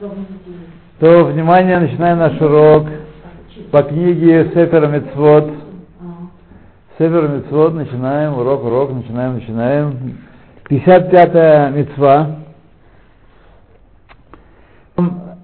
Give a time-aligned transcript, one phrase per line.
[0.00, 2.86] То, внимание, начинаем наш урок
[3.72, 5.50] по книге Сефер Мецвод.
[6.96, 10.18] Сефер Мецвод, начинаем, урок, урок, начинаем, начинаем.
[10.70, 12.36] 55-я мецва.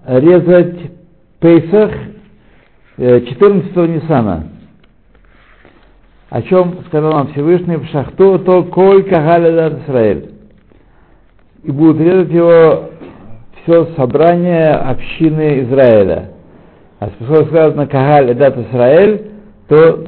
[0.07, 0.93] Резать
[1.41, 1.91] Пейсах
[2.97, 4.51] 14-го Ниссана.
[6.31, 10.31] О чем сказал нам Всевышний в Шахту, то коль кагаля Израиль.
[11.65, 12.91] И будут резать его
[13.65, 16.31] все собрание общины Израиля.
[17.01, 19.31] А поскольку сказано Кагаль Эдат Израиль,
[19.69, 20.05] то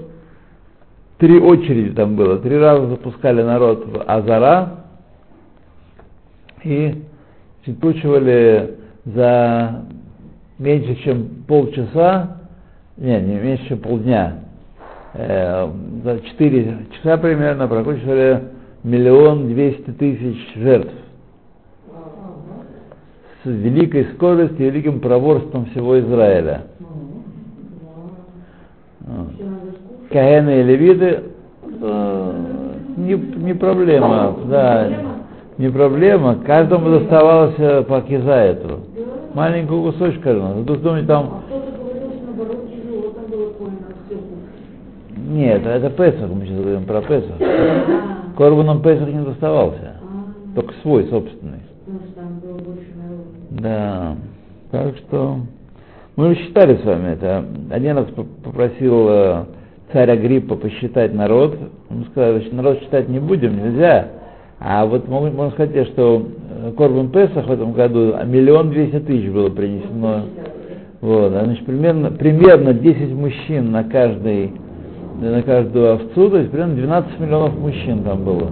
[1.19, 2.39] три очереди там было.
[2.39, 4.85] Три раза запускали народ в Азара
[6.63, 7.03] и
[7.67, 9.85] отпучивали за
[10.59, 12.39] меньше, чем полчаса,
[12.97, 14.41] не, не меньше, чем полдня,
[15.15, 15.69] э,
[16.05, 18.45] за четыре часа примерно прокручивали
[18.85, 20.93] миллион двести тысяч жертв
[23.47, 26.63] с великой скоростью и великим проворством всего Израиля.
[30.11, 31.21] Каэны и левиты
[31.81, 32.33] э,
[32.97, 34.89] не, не проблема, да,
[35.59, 36.37] не проблема.
[36.45, 38.81] Каждому доставалось по кизаэту.
[39.35, 40.65] Маленькую кусочек каждому.
[40.65, 41.43] Тут думаете, там...
[45.29, 47.37] Нет, это Песах, мы сейчас говорим про Песах.
[48.37, 49.97] Корбаном Песах не доставался.
[50.55, 51.61] Только свой, собственный.
[53.61, 54.17] Да.
[54.71, 55.39] Так что
[56.17, 57.45] мы считали с вами это.
[57.71, 58.07] Один раз
[58.45, 59.45] попросил э,
[59.93, 61.57] царь Агриппа посчитать народ.
[61.89, 64.09] Мы сказали, что народ считать не будем, нельзя.
[64.59, 69.49] А вот можно сказать, что э, Корбан Песах в этом году миллион двести тысяч было
[69.49, 70.25] принесено.
[71.01, 74.53] Вот, а, значит, примерно, примерно 10 мужчин на каждый
[75.21, 78.51] на каждую овцу, то есть примерно 12 миллионов мужчин там было.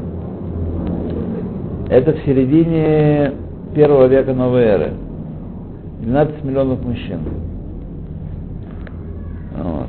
[1.91, 3.33] Это в середине
[3.75, 4.93] первого века новой эры.
[6.01, 7.21] 12 миллионов мужчин.
[9.57, 9.89] Вот.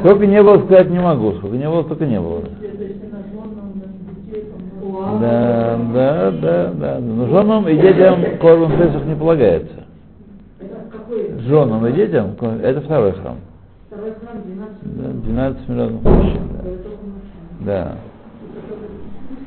[0.00, 1.32] Сколько не было, сказать не могу.
[1.34, 2.42] Сколько не было, столько не было.
[5.20, 6.98] Да, да, да, да.
[7.00, 9.84] Но женам и детям Корбан Песах не полагается.
[11.40, 13.36] Женам и детям это второй храм.
[13.86, 16.42] Второй храм 12 Да, 12 миллионов мужчин.
[17.60, 17.66] Да.
[17.66, 17.96] да.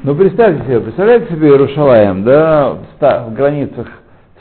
[0.06, 3.88] Ну представьте себе, представляете себе Иерушалаем, да, в, в границах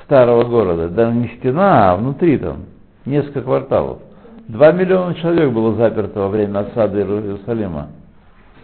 [0.04, 2.66] старого города, да не стена, а внутри там,
[3.06, 4.00] несколько кварталов.
[4.46, 7.88] Два миллиона человек было заперто во время осады Иерусалима.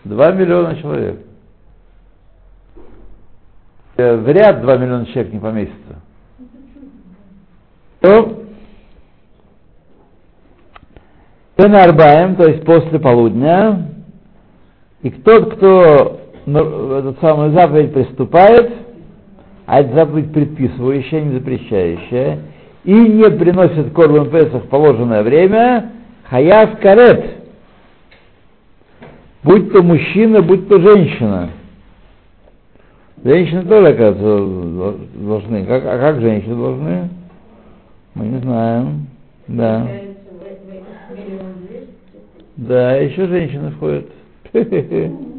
[0.05, 1.21] Два миллиона человек.
[3.97, 6.01] Э, В ряд два миллиона человек не поместится.
[8.01, 8.43] То,
[11.57, 13.89] Арбаем, то есть после полудня,
[15.01, 16.20] и тот, кто
[16.57, 18.73] этот самый заповедь приступает,
[19.67, 22.39] а это заповедь предписывающая, не запрещающая,
[22.85, 25.93] и не приносит корбан Песах в положенное время,
[26.25, 27.25] хаяв карет,
[29.43, 31.51] будь то мужчина, будь то женщина.
[33.23, 35.67] Женщины тоже, оказывается, должны.
[35.67, 37.09] Как, а как женщины должны?
[38.15, 39.07] Мы не знаем.
[39.47, 39.87] Да.
[42.57, 44.07] Да, еще женщины входят.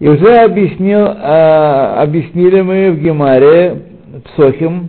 [0.00, 3.82] И уже объяснил, а, объяснили мы в Гемаре,
[4.24, 4.88] Псохим,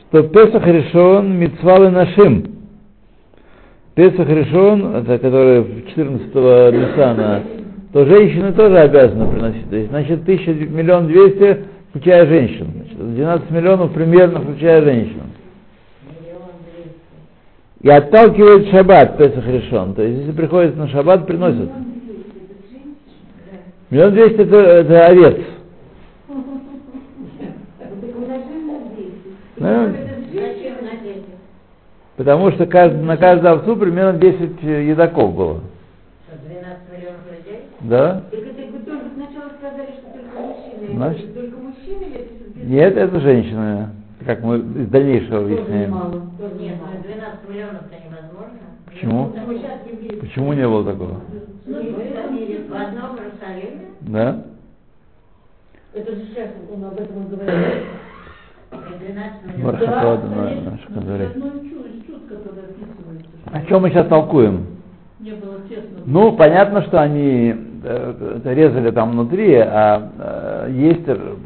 [0.00, 2.44] что Песах решен митцвалы нашим.
[3.94, 7.42] Песах решен, это который 14 Ниссана,
[7.92, 9.70] то женщины тоже обязаны приносить.
[9.70, 12.66] То есть, значит, тысяча, миллион двести, включая женщин.
[12.76, 15.22] Значит, 12 миллионов примерно, включая женщин.
[17.80, 19.94] И отталкивает шаббат Песах решен.
[19.94, 21.70] То есть, если приходит на шаббат, приносят.
[23.90, 25.36] Миллион двести это, это овец.
[32.16, 35.60] Потому что каждый, на каждую овцу примерно 10 едоков было.
[36.48, 37.60] 12 миллионов людей?
[37.80, 38.22] Да?
[38.30, 40.94] Так это вы только сначала сказали, что только мужчины.
[40.96, 43.88] Значит- Это только мужчины или Нет, это женщины.
[44.24, 45.90] Как мы из дальнейшего Тоже объясняем.
[45.90, 46.92] мало, тоже Нет, мало.
[46.96, 48.60] ну 12 миллионов-то невозможно.
[48.86, 50.20] Почему?
[50.20, 51.20] Почему не было такого?
[51.66, 53.86] Ну, в одном Иерусалиме.
[54.00, 54.44] Да?
[55.94, 57.84] Это же сейчас он об этом и говорит.
[58.72, 59.80] и 12 миллионов.
[59.80, 61.26] Барахатода на наш который.
[61.28, 64.66] Одно чудо, чудо, которое описывается, что О чем мы сейчас толкуем?
[65.20, 66.00] не было тесно.
[66.04, 70.10] Ну, понятно, что они э, резали там внутри, а
[70.68, 71.36] э, есть э,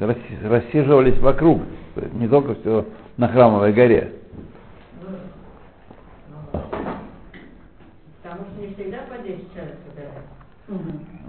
[0.00, 1.60] расси- рассиживались вокруг,
[2.14, 2.86] не только все
[3.18, 4.12] на храмовой горе.
[8.22, 10.14] Потому что не всегда по 10 человек собирают.
[10.16, 10.48] Мгм.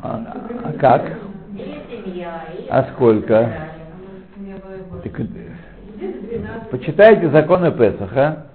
[0.01, 0.21] А,
[0.65, 1.17] а как?
[2.69, 3.49] А сколько?
[5.03, 6.69] Так, э, 12.
[6.71, 8.47] Почитайте законы Песаха,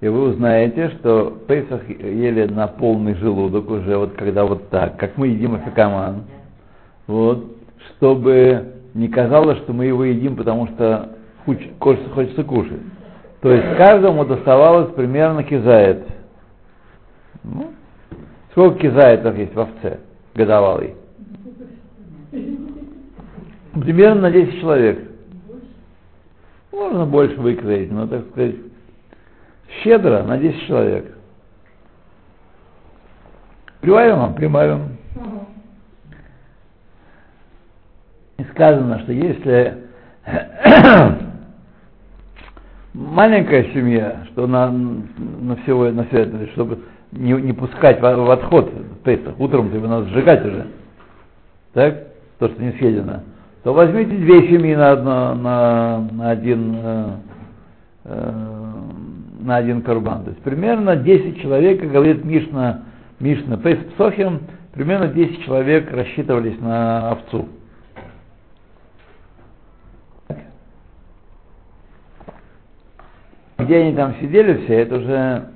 [0.00, 5.16] и вы узнаете, что Песах ели на полный желудок уже, вот когда вот так, как
[5.16, 6.24] мы едим афикаман.
[7.06, 7.56] Вот,
[7.96, 11.16] чтобы не казалось, что мы его едим, потому что
[11.46, 12.82] хочется, хочется кушать.
[13.40, 16.04] То есть каждому доставалось примерно кизает.
[17.42, 17.70] Ну,
[18.50, 20.00] сколько кизаетов есть в овце
[20.36, 20.94] годовалый?
[23.72, 25.10] Примерно на 10 человек.
[26.72, 28.56] Можно больше выкроить, но, так сказать,
[29.82, 31.16] щедро на 10 человек.
[33.80, 34.96] Прибавим вам, прибавим.
[38.38, 39.86] И сказано, что если
[42.92, 46.82] маленькая семья, что на, на, всего, на все это, чтобы
[47.16, 48.70] не, не пускать в, в отход
[49.04, 50.66] Песах, утром тебе надо сжигать уже,
[51.72, 52.08] так,
[52.38, 53.20] то, что не съедено,
[53.62, 57.10] то возьмите две семьи на, одно, на, на один э,
[58.04, 58.32] э,
[59.46, 60.24] на один карбан.
[60.24, 62.82] То есть примерно 10 человек, как говорит Мишна,
[63.20, 64.40] Мишна Пейс Псохим,
[64.72, 67.48] примерно 10 человек рассчитывались на овцу.
[73.58, 75.48] Где они там сидели все, это уже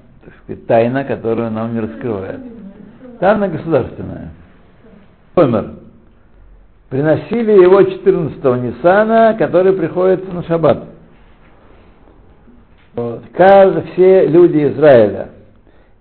[0.51, 2.41] сказать, тайна, которую нам не раскрывает.
[3.19, 4.31] Тайна государственная.
[5.35, 5.75] Помер.
[6.89, 10.85] Приносили его 14-го Ниссана, который приходится на шаббат.
[12.95, 13.23] Вот.
[13.37, 15.29] Каждый, все люди Израиля.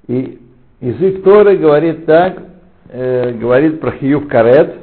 [0.07, 0.41] И
[0.81, 2.41] язык Торы говорит так,
[2.89, 4.75] э, говорит про Хиюв Карет.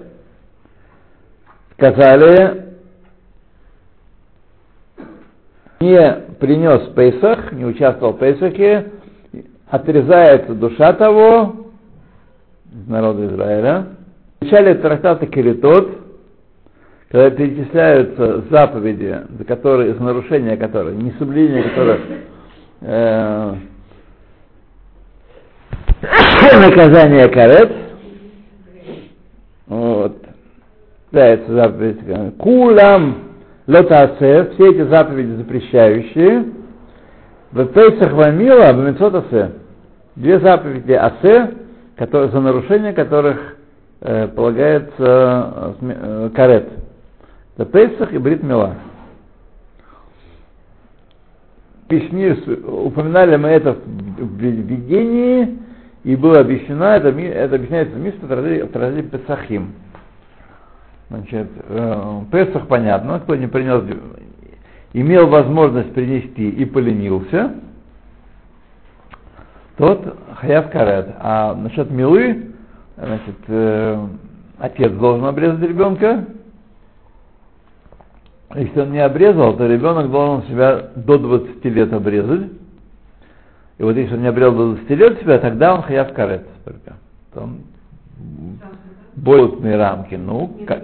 [1.73, 2.67] Сказали,
[5.81, 8.93] не принес Пейсах, не участвовал в Пейсахе,
[9.69, 11.67] отрезается душа того,
[12.73, 13.87] из народа Израиля.
[14.41, 15.99] В начале трактата Киритот,
[17.11, 22.01] когда перечисляются заповеди, за которые, за нарушения которых, несоблюдение которых
[22.83, 23.55] э,
[26.69, 27.73] наказание карет,
[29.67, 30.19] вот,
[31.11, 33.17] является заповедь Кулам
[33.67, 36.45] Лотасе, все эти заповеди запрещающие,
[37.53, 39.25] в Пейсах Вамила, в Мецот
[40.17, 41.51] две заповеди Асе,
[41.97, 43.57] которые, за нарушение которых
[44.01, 46.69] э, полагается э, карет.
[47.57, 48.75] Это Пейсах и Брит Мила.
[51.89, 52.33] Письми,
[52.67, 55.59] упоминали мы это в видении,
[56.03, 59.75] и было объяснено, это, это объясняется в трактате Песахим.
[61.09, 63.85] Значит, э, Песах понятно, кто не принес,
[64.97, 67.53] имел возможность принести и поленился,
[69.77, 71.15] тот хаяв карет.
[71.19, 72.53] А насчет милы,
[72.97, 74.07] значит, э,
[74.59, 76.25] отец должен обрезать ребенка.
[78.55, 82.53] Если он не обрезал, то ребенок должен себя до 20 лет обрезать.
[83.77, 86.95] И вот если он не обрезал до 20 лет себя, тогда он хаяв карет только.
[87.35, 87.59] Там
[89.15, 90.15] болотные рамки.
[90.15, 90.83] Ну, как,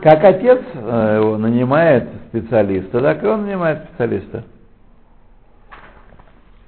[0.00, 4.44] как отец э, его нанимает специалиста, так и он нанимает специалиста.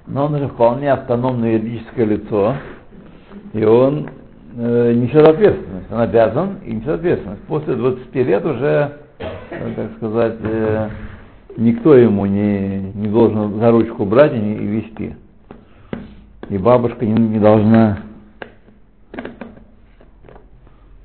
[0.07, 2.55] Но он же вполне автономное юридическое лицо,
[3.53, 4.09] и он
[4.57, 5.91] э, несет ответственность.
[5.91, 7.43] Он обязан и несет ответственность.
[7.43, 10.89] После 20 лет уже, э, так сказать, э,
[11.57, 15.15] никто ему не, не должен за ручку брать и, не, и вести.
[16.49, 17.99] И бабушка не, не должна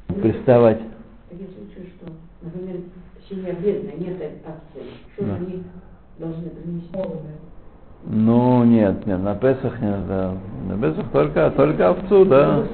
[0.06, 0.80] приставать.
[1.28, 2.10] Такие случаи, что,
[2.40, 2.76] например,
[3.34, 4.58] семья бедная, нет отца,
[5.14, 5.36] что Да.
[5.36, 5.62] же они
[6.18, 6.88] должны принести?
[8.06, 10.32] Ну, нет, нет, на Песах нет, да.
[10.68, 12.58] На Песах только, только овцу, да.
[12.58, 12.64] Да?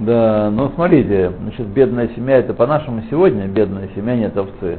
[0.00, 4.78] Да, ну смотрите, значит, бедная семья, это по-нашему сегодня бедная семья, нет овцы.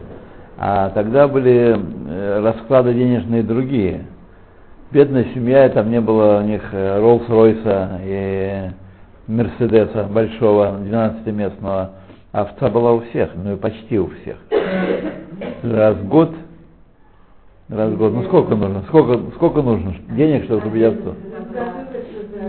[0.57, 4.05] А тогда были э, расклады денежные другие.
[4.91, 8.72] Бедная семья, там не было у них э, Роллс-Ройса и
[9.27, 11.89] Мерседеса большого, 12-местного.
[12.36, 14.36] Овца была у всех, ну и почти у всех.
[15.63, 16.32] Раз в год,
[17.70, 21.15] раз в год, ну сколько нужно, сколько, сколько нужно денег, чтобы купить овцу?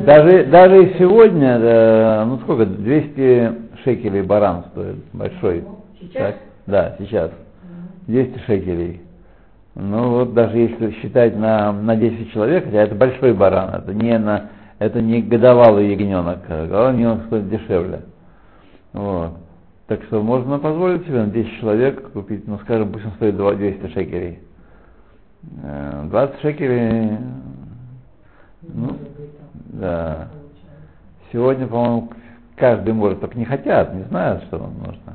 [0.04, 3.52] Даже, даже и сегодня, да, ну сколько, 200
[3.84, 5.62] шекелей баран стоит, большой.
[6.00, 6.14] Сейчас?
[6.14, 6.36] Так?
[6.66, 7.30] Да, сейчас.
[8.08, 9.02] 200 шекелей.
[9.76, 14.18] Ну вот даже если считать на, на 10 человек, хотя это большой баран, это не,
[14.18, 14.50] на,
[14.80, 18.00] это не годовалый ягненок, а годовалый ягненок стоит дешевле.
[18.92, 19.45] Вот.
[19.86, 23.54] Так что можно позволить себе на 10 человек купить, ну скажем, пусть он стоит 2
[23.54, 24.40] 200 шекелей.
[25.62, 27.18] Э, 20 шекелей,
[28.62, 28.96] ну,
[29.68, 30.28] да.
[31.32, 32.08] Сегодня, по-моему,
[32.56, 35.12] каждый может, только не хотят, не знают, что вам нужно.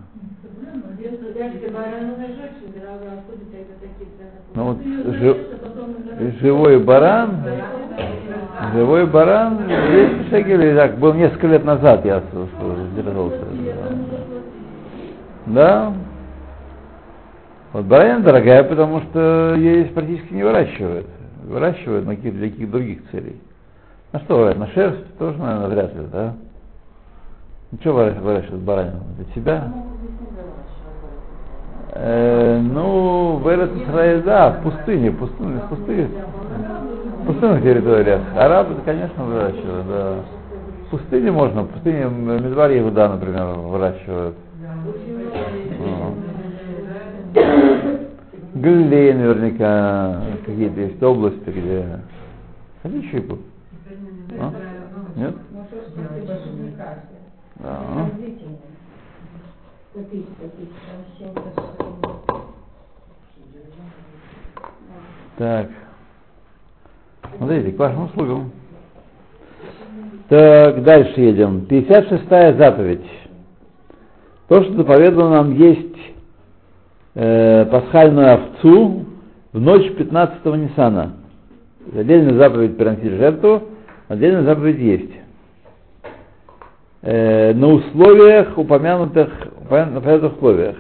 [4.54, 6.40] Ну вот Ты её жи- жаришь, а потом жаришь.
[6.40, 7.38] живой баран,
[8.74, 12.22] живой баран, 200 шекелей, так, был несколько лет назад, я
[12.96, 13.38] держался.
[13.40, 13.91] Да.
[17.74, 21.08] Вот баранина дорогая, потому что ее практически не выращивают.
[21.44, 23.42] Выращивают на каких-то каких других целей.
[24.12, 24.54] На что?
[24.54, 26.34] На шерсть тоже, наверное, вряд ли, да?
[27.72, 29.00] Ну, что выращивают, баранину?
[29.18, 29.72] Для себя?
[31.94, 36.08] Э, ну, в Эрет Исраиль, да, в пустыне, в пустыне, в пустыне,
[37.22, 38.22] в пустынных территориях.
[38.36, 40.16] Арабы, конечно, выращивают, да.
[40.88, 44.36] В пустыне можно, в пустыне Медварь Иуда, например, выращивают.
[47.34, 52.00] Галилея наверняка, какие-то есть области, где...
[52.84, 53.38] Хотите чайку?
[54.40, 54.54] А?
[55.16, 55.36] Нет?
[57.60, 58.10] Да.
[59.94, 60.70] Попить, попить.
[65.38, 65.70] Так.
[67.38, 68.52] Смотрите, к вашим услугам.
[70.30, 71.66] Так, дальше едем.
[71.70, 73.06] 56-я заповедь.
[74.48, 75.96] То, что заповедано нам есть
[77.16, 79.06] э, пасхальную овцу
[79.54, 81.14] в ночь 15-го Ниссана.
[81.96, 83.64] Отдельная заповедь приносить жертву,
[84.08, 85.12] отдельная заповедь есть.
[87.02, 89.30] Э, на условиях, упомянутых,
[89.64, 90.76] упомянутых, упомянутых условиях.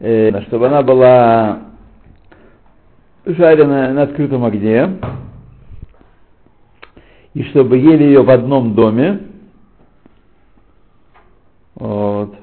[0.00, 1.58] Э, чтобы она была
[3.26, 4.98] жареная на открытом огне,
[7.34, 9.20] и чтобы ели ее в одном доме,
[11.74, 12.34] вот,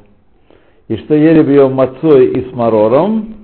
[0.88, 3.36] и что ели бы ее мацой и с марором,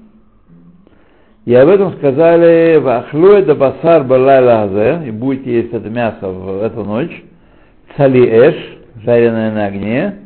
[1.46, 6.62] и об этом сказали «Вахлю это басар балайла азе», и будете есть это мясо в
[6.62, 7.24] эту ночь,
[7.98, 8.56] цали эш,
[9.04, 10.20] жареное на огне,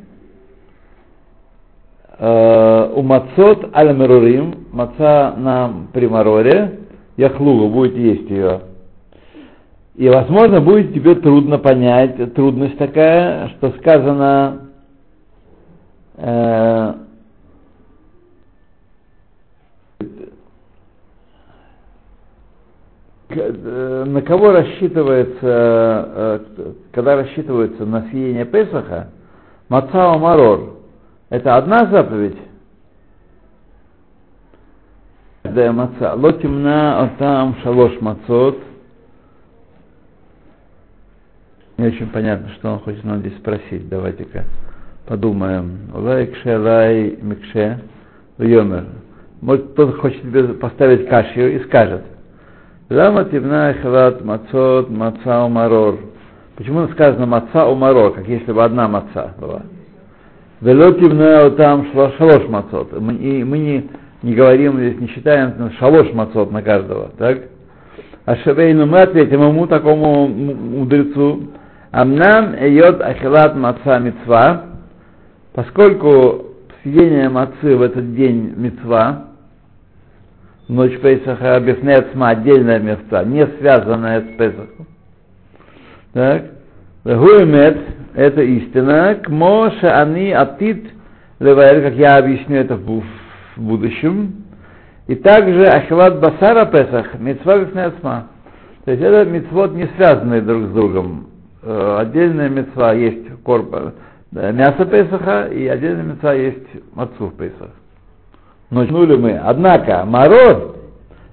[2.20, 6.80] э, у мацот аль мерурим, маца на примароре,
[7.16, 8.62] яхлугу, будете есть ее.
[9.96, 14.70] И, возможно, будет тебе трудно понять, трудность такая, что сказано
[16.18, 16.94] э,
[19.98, 20.24] к- э,
[23.30, 26.40] на кого рассчитывается, э,
[26.92, 29.10] когда рассчитывается на съедение Песаха,
[29.70, 30.78] Мацао Марор,
[31.30, 32.38] это одна заповедь,
[35.56, 36.14] да, маца.
[36.16, 38.58] Ло темна там шалош мацот.
[41.78, 43.88] Не очень понятно, что он хочет нам здесь спросить.
[43.88, 44.46] Давайте-ка
[45.08, 45.92] подумаем.
[45.94, 47.80] Лай кше микше
[48.40, 48.86] йомер.
[49.42, 52.04] Может, кто-то хочет поставить кашью и скажет.
[52.90, 55.98] Лама темна халат мацот маца марор.
[56.56, 59.64] Почему сказано маца у марор, как если бы одна маца была?
[60.62, 61.88] Вело темна там
[62.18, 62.94] шалош мацот.
[62.94, 63.90] И мы не
[64.22, 67.40] не говорим здесь, не считаем шалош мацот на каждого, так?
[68.26, 71.44] А Шавейну мы ответим ему, такому мудрецу,
[71.92, 74.64] Амнам эйот ахилат маца мецва,
[75.54, 76.48] поскольку
[76.84, 79.28] съедение мацы в этот день мецва,
[80.68, 84.88] ночь Песаха, бифнецма, отдельная мецва, не связанная с Песахом.
[86.14, 86.44] Так?
[87.04, 87.78] Гуэмет,
[88.16, 90.86] это истина, к моше они атит
[91.40, 93.04] леваэр, как я объясню это в
[93.58, 94.46] будущем.
[95.08, 98.28] И также Ахилат Басара Песах, мецва Бифнецма.
[98.86, 101.28] То есть это мецвод не связанные друг с другом.
[101.62, 103.94] Э, Отдельная мецва есть корпа,
[104.32, 107.70] да, мясо Песаха, и отдельная мецва есть мацу Песах.
[108.76, 109.38] Начнули мы.
[109.38, 110.76] Однако, Марор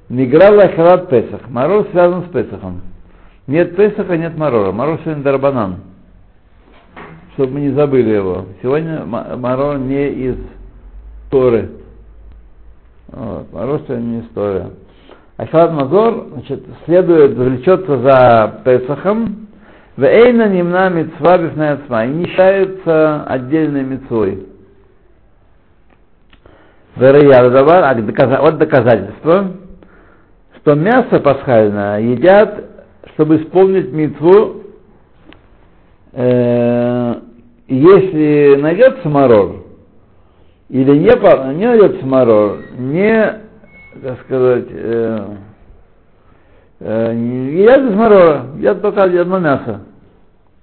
[0.09, 1.41] не играл Ахилат Песах.
[1.49, 2.83] Марор связан с Песахом.
[3.49, 4.71] Нет Песаха, нет Марора.
[4.71, 5.77] Марор сегодня Дарбанан.
[7.35, 8.45] Чтобы мы не забыли его.
[8.63, 10.37] Сегодня Марор не из
[11.33, 11.71] Торы.
[13.09, 14.71] Вот, Маруша не история.
[15.37, 19.49] Ахилат Мазор, значит, следует, влечется за Песахом,
[19.97, 24.47] в Эйна немна мецва бифнецма, и не считается отдельной мецвой.
[26.95, 29.53] А вот доказательство,
[30.59, 32.65] что мясо пасхальное едят,
[33.15, 34.63] чтобы исполнить мецву,
[36.13, 37.15] э,
[37.69, 39.65] если найдется марор,
[40.69, 43.41] или не, не найдется марор, не,
[44.03, 45.27] так сказать, э,
[46.81, 49.81] э, едят без марора, едят только одно мясо,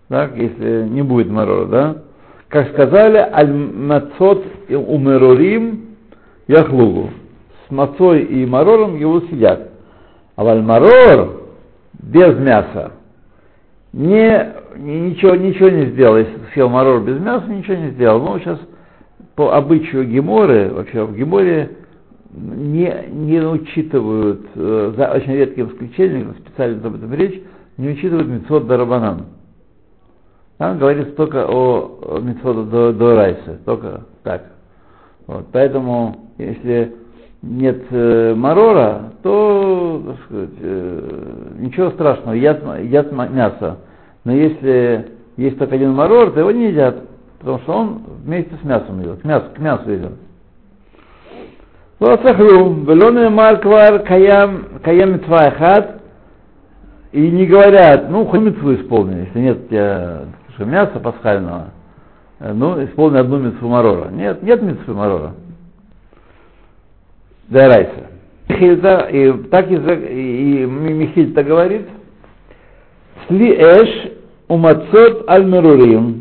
[0.09, 1.95] так, если не будет марора, да?
[2.50, 5.88] Как сказали, аль-мацот умерорим
[6.50, 7.12] яхлугу.
[7.68, 9.70] С мацой и марором его съедят.
[10.36, 11.44] А аль-марор
[11.94, 12.94] без мяса
[13.94, 16.18] не, ни- ничего, ничего не сделал.
[16.18, 18.20] Если съел марор без мяса, ничего не сделал.
[18.20, 18.60] Но сейчас
[19.36, 21.77] по обычаю Геморы, вообще в Геморе
[22.34, 27.41] не, не учитывают, э, за очень редким исключением, специально об этом речь,
[27.77, 29.25] не учитывают митцвот Дарабанан.
[30.58, 34.44] Там говорится только о митцвот до, до Райса, только так.
[35.25, 36.96] Вот, поэтому, если
[37.41, 43.77] нет э, марора, то так сказать, э, ничего страшного, едят, едят мясо.
[44.24, 47.03] Но если есть только один марор, то его не едят,
[47.39, 50.13] потому что он вместе с мясом идет, к мясу, к мясу идет.
[52.00, 56.01] Лоцахру, велоне марквар каям, каям митвахат,
[57.12, 60.22] и не говорят, ну, хоть митву исполни, если нет у тебя
[60.60, 61.67] мяса пасхального,
[62.39, 64.10] э, ну, исполни одну митву марора.
[64.10, 65.34] Нет, нет митвы марора.
[67.50, 68.10] Дайрайса.
[68.48, 68.75] И
[69.51, 71.88] так и, и Михильта говорит,
[73.27, 74.12] сли эш
[74.48, 75.46] умацот аль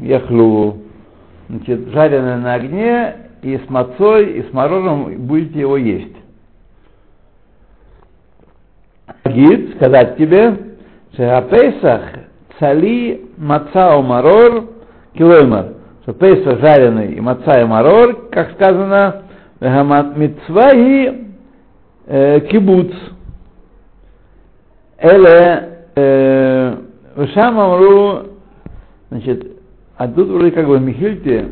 [0.04, 0.78] яхлу.
[1.48, 6.16] Значит, жареное на огне, и с мацой, и с мороженым будете его есть.
[9.24, 10.56] Гид, сказать тебе,
[11.14, 12.02] что Песах
[12.58, 14.64] цали маца у марор
[15.14, 19.22] килоймар, что Песах жареный и маца и марор, как сказано,
[19.60, 21.26] Мицваи
[22.06, 22.92] э, кибуц.
[24.98, 26.76] Эле э,
[27.14, 28.28] Вышам Амру,
[29.10, 29.46] значит,
[29.96, 31.48] а тут вроде как бы Михильте,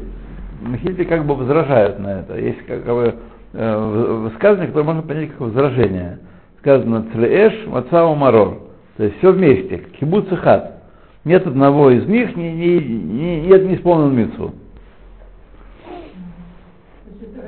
[0.60, 2.38] Михильте как бы возражают на это.
[2.38, 3.14] Есть как бы
[3.52, 6.18] э, высказывание, которое можно понять как возражение.
[6.60, 8.58] Сказано Цлеэш, Мацау Марор.
[8.96, 10.82] То есть все вместе, кибуц и хат.
[11.24, 14.54] Нет одного из них, не, не, не, нет не исполнен митцву.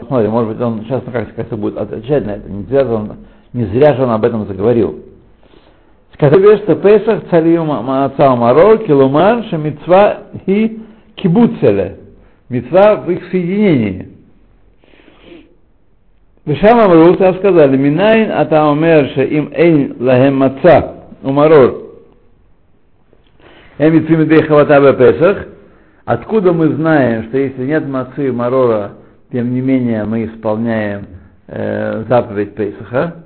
[0.09, 2.49] Смотри, может быть, он сейчас как, как-то будет отвечать на это.
[2.49, 3.13] Не зря, он,
[3.53, 5.01] не зря же он об этом заговорил.
[6.15, 10.81] Сказали, что Песах царил Маацау Марор, Килуман, что митцва и
[11.15, 11.99] кибуцеле.
[12.49, 14.09] Митцва в их соединении.
[16.47, 21.83] Вишам Амру, сказали, Минайн атаумер им эйн лахем маца умарор.
[23.77, 25.49] Эм митцвимидей хавата Песах.
[26.07, 28.93] Откуда мы знаем, что если нет мацы и марора,
[29.31, 31.07] тем не менее мы исполняем
[31.47, 33.25] э, заповедь Пейсаха,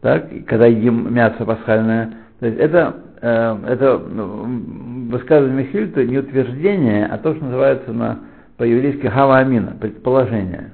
[0.00, 2.12] так, когда едим мясо пасхальное.
[2.40, 8.20] То есть это, э, это ну, высказывание Михильта не утверждение, а то, что называется на,
[8.56, 10.72] по-еврейски хава амина, предположение.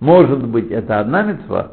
[0.00, 1.72] Может быть, это одна мецва,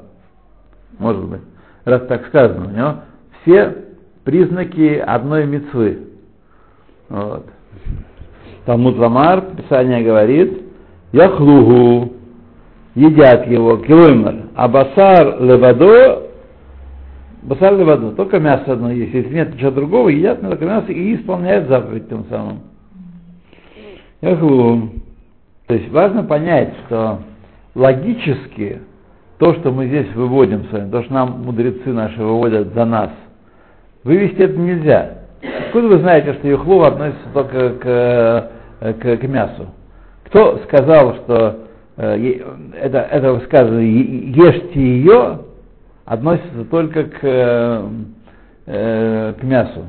[0.98, 1.42] может быть,
[1.86, 2.96] раз так сказано, у него
[3.42, 3.76] все
[4.24, 6.08] признаки одной мецвы.
[7.10, 7.46] Вот.
[8.66, 10.63] Талмуд Ламар, Писание говорит,
[11.14, 12.12] яхлугу,
[12.96, 16.24] едят его, килоймер, а басар левадо,
[17.44, 21.70] басар левадо, только мясо одно есть, если нет ничего другого, едят только мясо и исполняют
[21.70, 22.60] заповедь тем самым.
[24.22, 24.90] Яхлугу.
[25.68, 27.20] То есть важно понять, что
[27.76, 28.82] логически
[29.38, 33.12] то, что мы здесь выводим с вами, то, что нам мудрецы наши выводят за нас,
[34.04, 35.20] вывести это нельзя.
[35.68, 39.68] Откуда вы знаете, что юхлу относится только к, к, к мясу?
[40.34, 41.60] Кто сказал, что
[41.96, 42.40] э,
[42.82, 45.42] это, это высказывание «ешьте ее»
[46.06, 47.88] относится только к, э,
[48.66, 49.84] э, к мясу?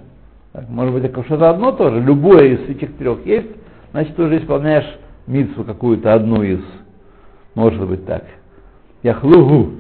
[0.53, 1.99] Так, может быть, это что-то одно тоже?
[1.99, 3.49] Любое из этих трех есть,
[3.93, 6.61] значит, ты уже исполняешь митсу какую-то одну из.
[7.55, 8.25] Может быть так.
[9.03, 9.71] Яхлугу,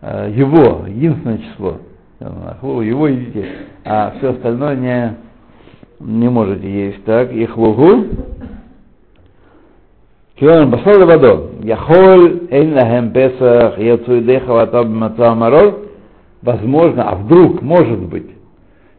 [0.00, 1.78] э, его, единственное число.
[2.20, 3.48] Яхлугу, его едите,
[3.84, 5.16] а все остальное не,
[5.98, 7.04] не можете есть.
[7.04, 8.06] Так, яхлугу,
[10.42, 11.50] Килон басал левадо.
[11.62, 15.86] Яхоль эйн лахем песах яцу идеха вата бмаца марор.
[16.42, 18.26] Возможно, а вдруг, может быть,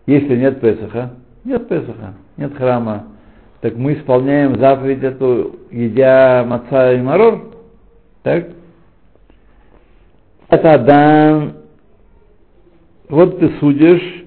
[0.06, 3.08] если нет Песаха, нет Песаха, нет храма,
[3.60, 7.42] так мы исполняем заповедь эту, едя маца и марор,
[8.24, 8.48] так?
[10.48, 11.54] Это Адам,
[13.10, 14.24] вот ты судишь,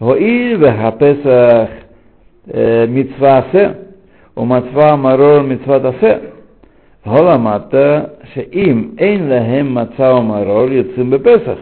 [0.00, 1.68] Гоиль веха Песах
[2.88, 3.76] митцва асе,
[4.34, 6.30] у мацва марор митцва тасе,
[7.05, 7.73] הולמת
[8.33, 11.57] שאם אין להם מצה ומרור יוצאים בפסח.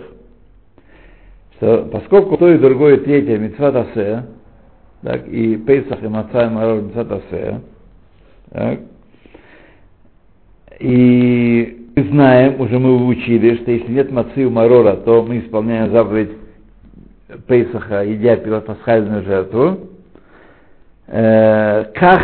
[1.57, 4.25] Что, поскольку то и другое, третье, митцват асе,
[5.01, 7.61] так, и Песах, и Маца, и Марор, митцват асе,
[8.51, 8.79] так,
[10.79, 15.91] и мы знаем, уже мы выучили, что если нет мацы у Марора, то мы исполняем
[15.91, 16.29] заповедь
[17.47, 19.79] Пейсаха, едя пасхальную жертву.
[21.07, 22.21] Э, как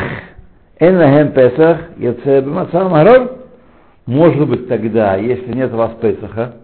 [0.80, 3.38] Эн лахем Песах, Яце Бамацар Марор.
[4.06, 6.54] Может быть тогда, если нет у вас Песаха,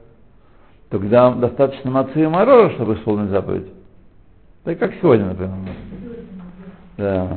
[0.89, 3.67] тогда достаточно мацы и марора, чтобы исполнить заповедь.
[4.65, 5.53] Так как сегодня, например.
[6.97, 7.29] Да.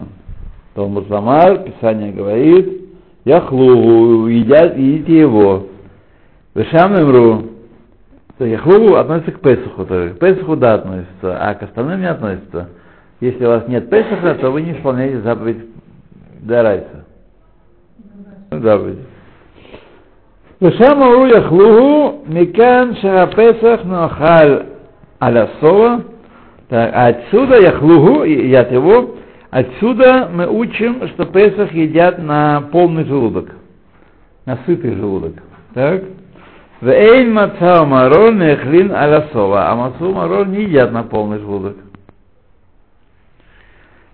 [0.75, 2.89] Талмуд Ламар, Писание говорит,
[3.25, 5.67] Яхлу, едят, едите его.
[6.53, 7.43] Вешам имру,
[8.37, 12.09] То яхлу относится к Песуху, то есть к Песуху да относится, а к остальным не
[12.09, 12.69] относится.
[13.19, 15.65] Если у вас нет Песуха, то вы не исполняете заповедь
[16.41, 17.05] Дарайса.
[18.51, 18.99] Давид.
[20.59, 24.63] Вешамару яхлугу микан шарапесах нахал
[25.19, 26.03] алясова.
[26.69, 29.15] Так, а отсюда яхлугу, едят его,
[29.51, 33.51] отсюда мы учим, что Песах едят на полный желудок,
[34.45, 35.33] на сытый желудок.
[35.73, 36.03] Так?
[36.81, 41.77] Вейн мацау марор нехлин алясова, а мацу марор не едят на полный желудок.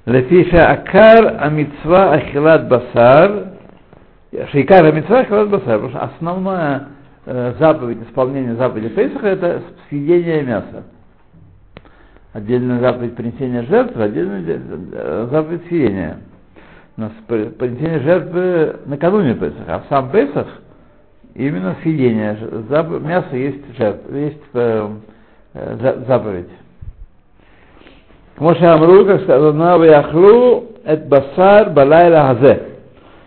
[0.06, 3.46] Лефиша акар амитсва ахилат басар,
[4.52, 6.88] шейкар амитсва ахилат басар, потому что основная
[7.26, 10.84] э, заповедь, исполнение заповеди Песаха это съедение мяса.
[12.34, 16.18] Отдельная заповедь принесения жертвы, отдельная э, заповедь съедения.
[16.98, 20.48] У нас принесение жертвы накануне Песаха, а сам Песах
[21.34, 22.38] именно съедение.
[22.70, 22.90] Зап...
[22.90, 24.90] Мясо есть жертва, есть э,
[25.54, 26.50] э, заповедь.
[28.40, 32.64] Моше Амру, как сказано, яхлу эт басар балайла хазе.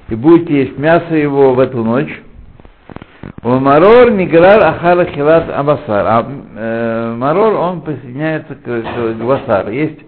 [0.09, 2.23] И будете есть мясо его в эту ночь.
[3.43, 6.07] Марор ниграр ахара хилат абасар.
[6.07, 9.71] А марор, он присоединяется к, к, басар.
[9.71, 10.01] Есть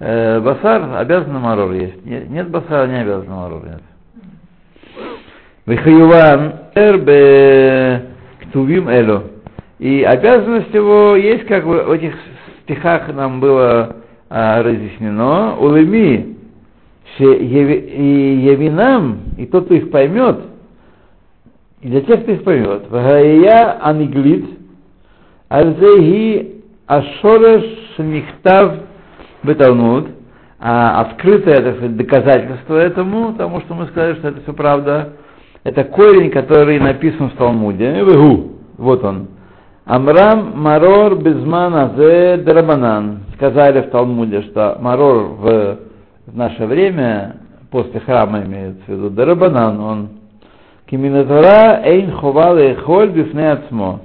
[0.00, 2.04] э, басар, обязан марор есть.
[2.06, 3.82] Нет, нет басара, не обязан марор нет.
[5.66, 8.02] Вихаюван эр
[8.44, 9.24] ктувим элю.
[9.78, 12.14] И обязанность его есть, как в этих
[12.62, 13.97] стихах нам было
[14.28, 16.36] а, разъяснено, улыми,
[17.18, 20.40] и явинам, и тот, кто их поймет,
[21.80, 24.46] и для тех, кто их поймет, вагая аниглит,
[25.48, 27.64] альзеги ашореш
[27.98, 28.74] михтав
[29.42, 30.08] беталмуд,
[30.60, 35.12] а открытое это доказательство этому, тому что мы сказали, что это все правда,
[35.64, 38.04] это корень, который написан в Талмуде.
[38.76, 39.28] Вот он.
[39.84, 43.20] Амрам Марор Безман Азе Драбанан.
[43.38, 45.76] Сказали в Талмуде, что Марор в,
[46.32, 47.36] наше время,
[47.70, 50.08] после храма имеется в виду, Драбанан, он
[50.86, 54.00] Киминатора Эйн Ховал и Холь Бифне Ацмо.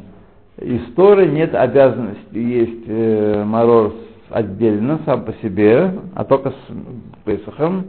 [0.61, 3.93] Из Торы нет обязанности есть э, Марор
[4.29, 7.85] отдельно, сам по себе, а только с Песахом.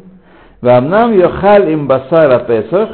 [0.62, 2.88] Вамнам Йохаль им Басара Песах,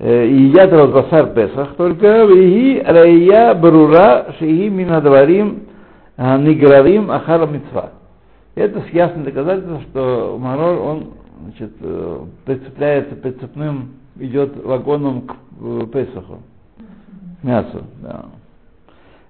[0.00, 5.68] и едят басар Песах, только виги рая брура шиги минадварим
[6.18, 7.90] нигравим ахара митцва.
[8.54, 11.10] Это с ясным доказательством, что Марор, он
[11.44, 11.72] значит,
[12.44, 15.36] прицепляется прицепным, идет вагоном к
[15.92, 16.42] Песаху,
[17.42, 17.84] мясу.
[18.02, 18.24] Да.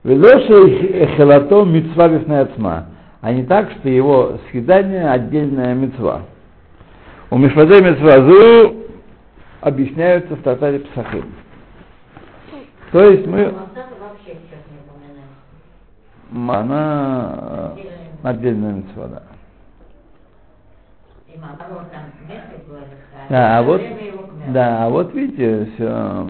[0.03, 2.87] Ведоши хелато митцва бифнеацма,
[3.21, 6.23] а не так, что его съедание отдельная митцва.
[7.31, 8.77] У Мишваде митцвазу
[9.61, 11.27] объясняются в Татаре Псахим.
[12.93, 13.53] То есть мы...
[16.31, 16.59] упоминается.
[16.61, 17.75] Она
[18.23, 19.23] отдельная митцва, да.
[23.29, 23.81] Да, а вот,
[24.53, 26.27] да, а вот видите, все, А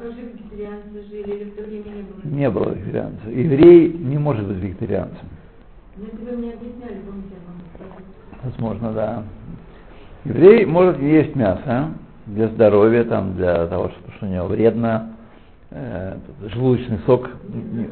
[0.00, 2.20] тоже вегетарианцы жили или в то время не было?
[2.24, 3.26] не было вегетарианцев.
[3.26, 5.28] Еврей не может быть вегетарианцем.
[5.96, 7.34] Ну, это вы мне объясняли, помните.
[8.44, 9.22] Возможно, да.
[10.24, 11.90] Еврей может есть мясо
[12.26, 15.15] для здоровья, там, для того, что, что у него вредно, э,
[15.70, 17.88] желудочный сок не,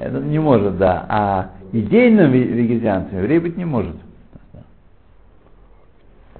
[0.00, 1.04] это не может, да.
[1.08, 3.96] А идейным ве- вегетарианцем еврей быть не может.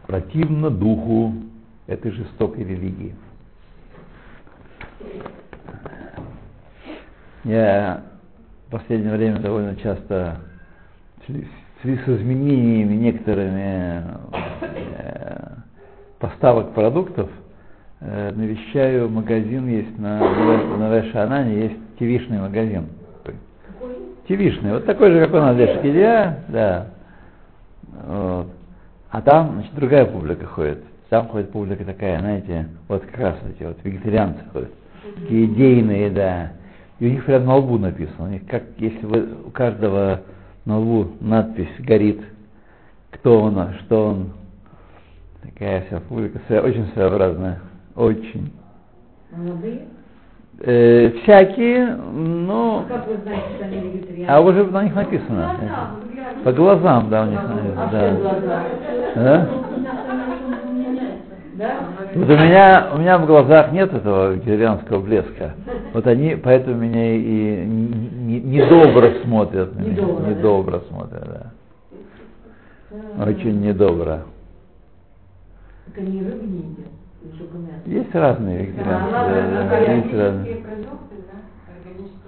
[0.06, 1.34] Противно духу
[1.86, 3.14] этой жестокой религии.
[7.44, 8.02] Я
[8.68, 10.38] в последнее время довольно часто
[11.22, 11.26] в
[11.82, 14.04] связи с изменениями некоторыми
[14.62, 15.54] э,
[16.20, 17.28] поставок продуктов
[18.04, 22.86] э, навещаю магазин есть на, на Вешанане, есть тивишный магазин.
[24.28, 26.86] Тивишный, вот такой же, как у нас для Шкиря, да.
[28.06, 28.48] Вот.
[29.10, 30.82] А там, значит, другая публика ходит.
[31.10, 34.70] Там ходит публика такая, знаете, вот как раз эти вот вегетарианцы ходят.
[35.16, 36.52] Такие идейные, да.
[36.98, 38.24] И у них прям на лбу написано.
[38.24, 40.22] У них как если вы у каждого
[40.64, 42.20] на лбу надпись горит,
[43.10, 44.32] кто он, а что он.
[45.42, 47.60] Такая вся публика, очень своеобразная.
[47.96, 48.52] Очень.
[49.30, 49.82] Молодые?
[50.60, 54.30] Э, всякие, ну, А как вы знаете, что они вегетарианцы?
[54.30, 55.56] а уже на них написано.
[56.44, 57.82] По глазам, да, у них написано.
[57.84, 58.14] А Да.
[58.14, 58.64] глаза?
[59.14, 59.48] Да?
[61.54, 61.74] Да?
[62.14, 65.54] Вот у меня, у меня в глазах нет этого вегетарианского блеска.
[65.92, 69.92] Вот они поэтому меня и не- не- недобро смотрят на меня.
[69.92, 70.30] Недобро, да?
[70.30, 73.24] Недобро смотрят, да.
[73.26, 74.22] Очень недобро.
[75.86, 76.86] Так они рыбы не едят.
[77.86, 79.10] Есть разные вегетарианцы.
[79.12, 80.64] да, да, есть разные.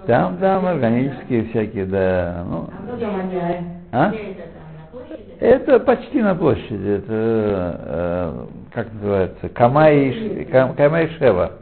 [0.05, 2.43] Там, там органические всякие, да.
[2.47, 3.61] Ну, А воняет?
[3.91, 4.09] а?
[4.11, 5.31] Где это там, на площади?
[5.39, 6.87] Это почти на площади.
[6.89, 11.53] Это, э, как называется, Камай, Кам- Камай Шева.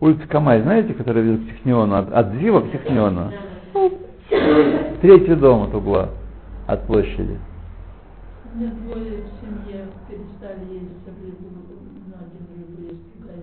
[0.00, 3.32] Улица Камай, знаете, которая ведет к Техниону, от, от Зива к Техниону?
[5.00, 6.10] Третий дом от угла,
[6.68, 7.38] от площади.
[8.54, 11.48] У меня двое в семье перестали ездить в рыбу,
[12.06, 12.94] на один рыбу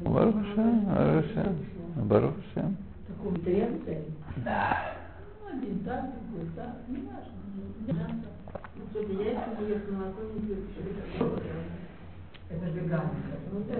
[0.05, 0.13] в.
[0.13, 1.65] Барушем, Барушем,
[1.95, 2.77] Барушем.
[3.07, 4.01] Такой Конференция?
[4.43, 4.77] Да.
[5.41, 7.33] ну, один так, другой так, не важно.
[7.79, 8.27] не мясо.
[8.93, 10.69] Тут яйца не ешь, молоко не пьешь.
[12.49, 13.35] Это веганство.
[13.51, 13.75] Ну да.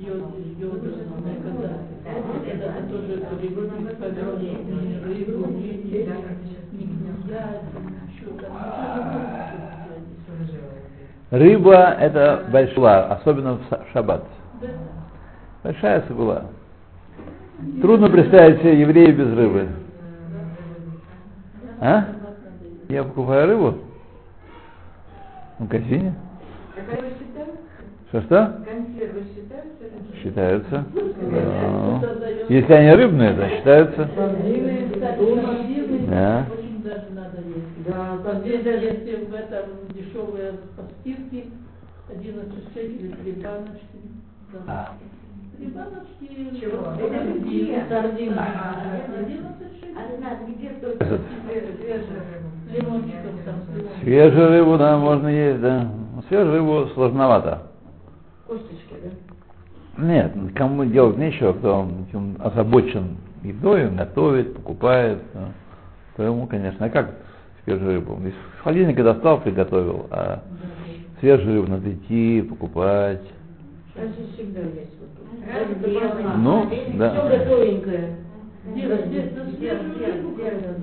[0.00, 1.04] Йод, йодовые,
[1.44, 1.72] когда,
[2.44, 5.98] когда тоже рыбу не поймешь, ни рыбу, ни, ни,
[6.72, 7.42] ни гнезда,
[8.08, 8.52] ничего там.
[11.30, 14.24] Рыба это большая, особенно в шаббат.
[15.62, 16.46] Большая сагула.
[17.82, 19.68] Трудно представить себе еврея без рыбы.
[21.80, 22.06] А?
[22.88, 23.78] Я покупаю рыбу
[25.58, 26.14] в магазине.
[26.74, 27.20] Считаете?
[28.08, 28.64] Что-что?
[28.64, 30.84] Консервы считаются?
[30.84, 30.84] Считаются.
[32.48, 34.08] Если они рыбные, то считаются.
[36.08, 36.46] Да.
[36.84, 37.04] даже.
[37.86, 38.84] Да, Если, сардины.
[38.84, 41.50] если в этом дешевые постирки,
[42.08, 43.99] 11 шекелей, три баночки.
[44.66, 44.90] Да.
[46.58, 46.84] Чего?
[46.84, 48.32] Сардин, сардин.
[48.38, 48.76] Ага.
[49.18, 49.94] 11 шекелей.
[49.94, 51.18] А нас где только там,
[52.72, 53.34] лимончиком.
[54.02, 55.88] Свежую рыбу, да, можно есть, да.
[56.28, 57.62] Свежую рыбу сложновато.
[58.46, 60.02] Косточки, да?
[60.02, 61.88] Нет, кому делать нечего, кто
[62.38, 65.48] озабочен едой, готовит, покупает, да,
[66.16, 67.14] то ему, конечно, а как
[67.64, 68.18] свежую рыбу?
[68.26, 70.42] Из холодильника достал, приготовил, а
[71.20, 73.22] свежую рыбу надо идти, покупать.
[73.94, 74.92] Раньше всегда есть
[75.80, 76.36] допоздна.
[76.36, 77.38] Ну, Все да.
[77.38, 78.16] готовенькое.
[78.64, 79.32] Где, где,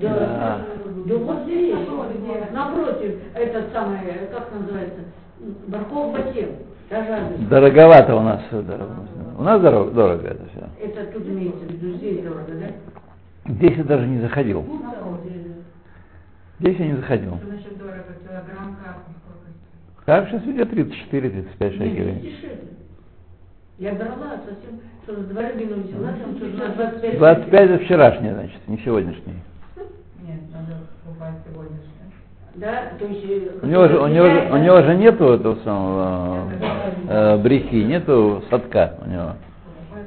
[0.00, 0.66] Да.
[1.16, 1.74] Вот здесь,
[2.52, 3.98] напротив, этот самый,
[4.32, 5.00] как называется,
[6.90, 7.48] даже адрес.
[7.48, 8.42] Дороговато у нас.
[8.50, 8.86] да.
[9.38, 10.68] У нас дорого, дорого это все.
[10.84, 13.52] Это тут имеется в виду, здесь дорого, да?
[13.52, 14.62] Здесь я даже не заходил.
[15.22, 15.54] деле.
[16.58, 17.38] Здесь я не заходил.
[17.46, 18.76] Значит, дорого, килограмм
[19.22, 20.04] сколько?
[20.06, 22.36] Как сейчас идет 34-35 Нет, шекелей.
[23.78, 27.18] Я брала совсем, что с два рыбину взяла, там что на 25.
[27.18, 29.34] 25 это вчерашний, значит, не сегодняшний.
[30.26, 31.84] Нет, надо покупать сегодняшнее.
[32.56, 33.24] Да, то есть...
[33.24, 36.38] э, У него же, у него же, у него же нету этого самого
[37.08, 39.32] э, брехи, нету садка у него.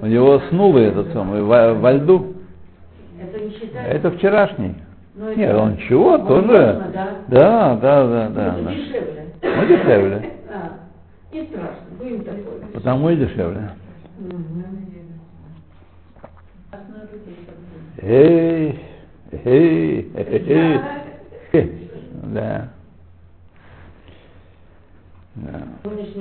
[0.01, 2.33] У него снулый этот самый во, во льду.
[3.21, 3.79] Это не считается.
[3.95, 4.75] Это вчерашний.
[5.15, 6.47] Но это- Нет, он чего, Ну, тоже.
[6.47, 7.09] можно, да.
[7.29, 8.47] Да, да, да, да.
[8.47, 8.71] Это да.
[8.71, 9.25] дешевле.
[9.43, 10.29] Ну, дешевле.
[11.31, 12.59] А, не страшно, будем такой.
[12.73, 13.71] Потому и дешевле.
[17.97, 18.79] Эй,
[19.31, 20.81] эй, эй,
[21.53, 21.71] эй.
[22.23, 22.69] Да.
[25.35, 25.67] Да.
[25.83, 26.11] Можно.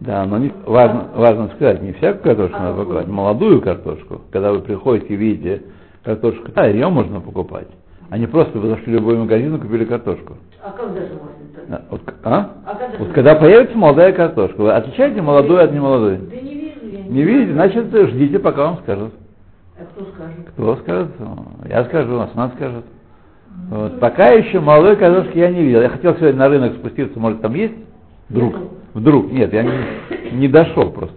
[0.00, 4.22] Да, но не, важно, важно сказать, не всякую картошку надо покупать, молодую картошку.
[4.30, 5.62] Когда вы приходите и видите
[6.02, 7.68] картошку, да, ее можно покупать.
[8.10, 10.36] А не просто вы зашли в любой магазин и купили картошку.
[10.62, 11.35] А когда же можно-то?
[11.68, 12.50] А, вот, а?
[12.64, 16.18] А когда Вот когда появится молодая картошка, вы отличаете молодую от немолодой?
[16.18, 17.02] Да не вижу я.
[17.08, 19.12] Не видите, значит ждите, пока вам скажут.
[19.78, 20.48] А кто скажет?
[20.52, 21.10] Кто скажет?
[21.18, 22.84] Ну, Я скажу, Асман скажет.
[23.70, 23.98] Вот.
[24.00, 25.80] Пока еще молодой картошки я не видел.
[25.82, 27.74] Я хотел сегодня на рынок спуститься, может там есть?
[28.28, 28.54] Вдруг.
[28.54, 28.70] Нету.
[28.94, 29.32] Вдруг.
[29.32, 29.72] Нет, я не,
[30.32, 31.16] не дошел просто.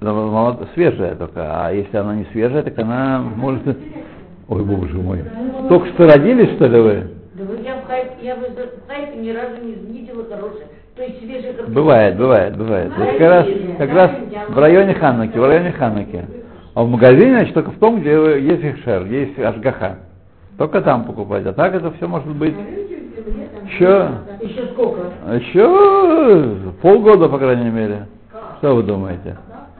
[0.00, 3.62] Она молод- свежая только, а если она не свежая, так она может...
[4.48, 5.22] Ой, боже мой.
[5.68, 7.10] Только что родились, что ли, вы?
[8.20, 10.66] Вы я в хайпе, я в это- в хайпе ни разу не видела хорошее.
[10.96, 11.72] То есть свежая картошка.
[11.72, 12.92] Бывает, бывает, бывает.
[12.96, 13.46] Вот как раз,
[13.78, 14.10] как раз
[14.48, 16.24] в районе Ханнаки, в районе Ханнаки.
[16.74, 19.96] А в магазине, значит, только в том, где есть ихшер, есть ашгаха.
[20.58, 21.46] Только там покупать.
[21.46, 22.54] А так это все может быть
[23.66, 24.08] еще,
[24.40, 25.00] Еще сколько?
[25.36, 28.06] еще полгода, по крайней мере.
[28.58, 29.36] Что вы думаете?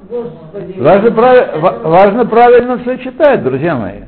[0.08, 0.80] Господи.
[0.80, 4.00] Важно, прав- ва- важно правильно все читать, друзья мои.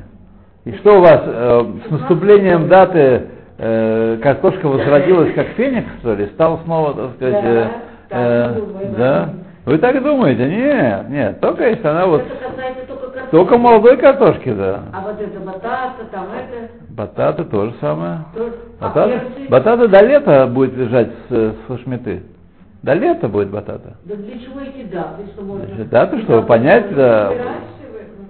[0.65, 3.27] И что у вас э, с наступлением даты
[3.63, 7.67] э, картошка возродилась как феникс, что ли, стал снова, так сказать, э,
[8.09, 8.61] Да, э,
[8.97, 8.97] да?
[8.97, 9.29] да.
[9.65, 10.45] Вы так думаете?
[10.49, 12.21] Нет, нет, только если она вот,
[13.31, 14.81] только молодой картошки, да.
[14.93, 18.19] А вот это батата, там это, Бататы то же самое.
[18.35, 18.49] то,
[18.81, 19.49] а Бататы, перцы?
[19.49, 21.33] бататы до лета будет лежать с,
[21.67, 22.23] с шмиты.
[22.83, 23.95] До лета будет батата.
[24.03, 25.65] Да для чего эти даты, что можно?
[25.65, 27.31] Значит, даты, чтобы понять, да.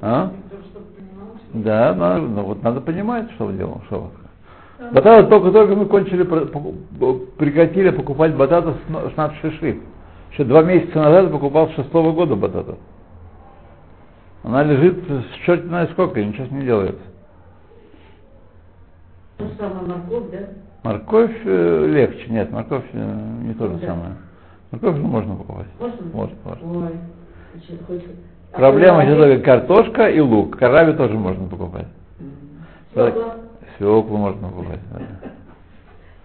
[0.04, 0.30] А?
[0.52, 4.12] то, чтобы понимал, что- Да, надо, ну вот надо понимать, что мы делаем, что.
[4.92, 9.80] Бататы только-только мы кончили, прекратили покупать бататы с шнат шиши.
[10.32, 12.78] Еще два месяца назад покупал с шестого года батату.
[14.44, 17.02] Она лежит с черт знает сколько, ничего с ней не делается.
[19.38, 20.40] То самое морковь, да?
[20.84, 23.88] Морковь э, легче, нет, морковь э, не то же Да.
[23.88, 24.16] самое.
[24.72, 25.68] Морковь ну, можно покупать.
[25.80, 26.06] Можно?
[26.14, 26.88] Можно, можно.
[26.88, 26.94] Ой.
[28.52, 30.58] А Проблема еще только картошка и лук.
[30.58, 31.88] Караби тоже можно покупать.
[33.84, 34.02] Свекла.
[34.02, 34.80] Свеклу можно покупать.
[34.92, 35.00] да.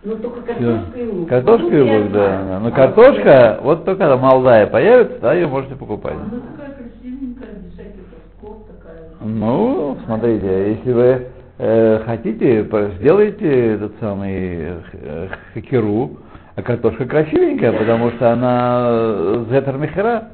[0.05, 1.29] Ну, только картошка и лук.
[1.29, 2.61] Картошка и Ну, лук, да.
[2.63, 6.15] Но А, картошка, вот только молодая появится, да, ее можете покупать.
[6.15, 8.03] Она такая красивенькая, без всяких
[8.41, 9.09] тосков такая.
[9.21, 11.27] Ну, смотрите, если вы
[11.59, 12.69] э, хотите,
[13.01, 16.13] сделайте этот самый э, хакеру,
[16.55, 20.29] а картошка красивенькая, потому что она зетер мехера.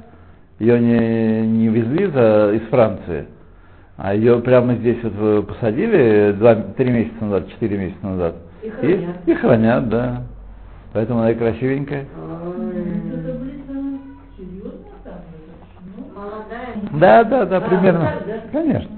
[0.59, 3.27] Ее не, не везли за, из Франции,
[3.97, 8.35] а ее прямо здесь вот э, посадили два, три месяца назад, четыре месяца назад.
[8.63, 9.17] И хранят.
[9.27, 10.23] И, и хранят, да.
[10.93, 12.07] Поэтому она и красивенькая.
[16.15, 16.75] Молодая.
[16.93, 18.13] Да, да, да, А, примерно.
[18.53, 18.91] Конечно.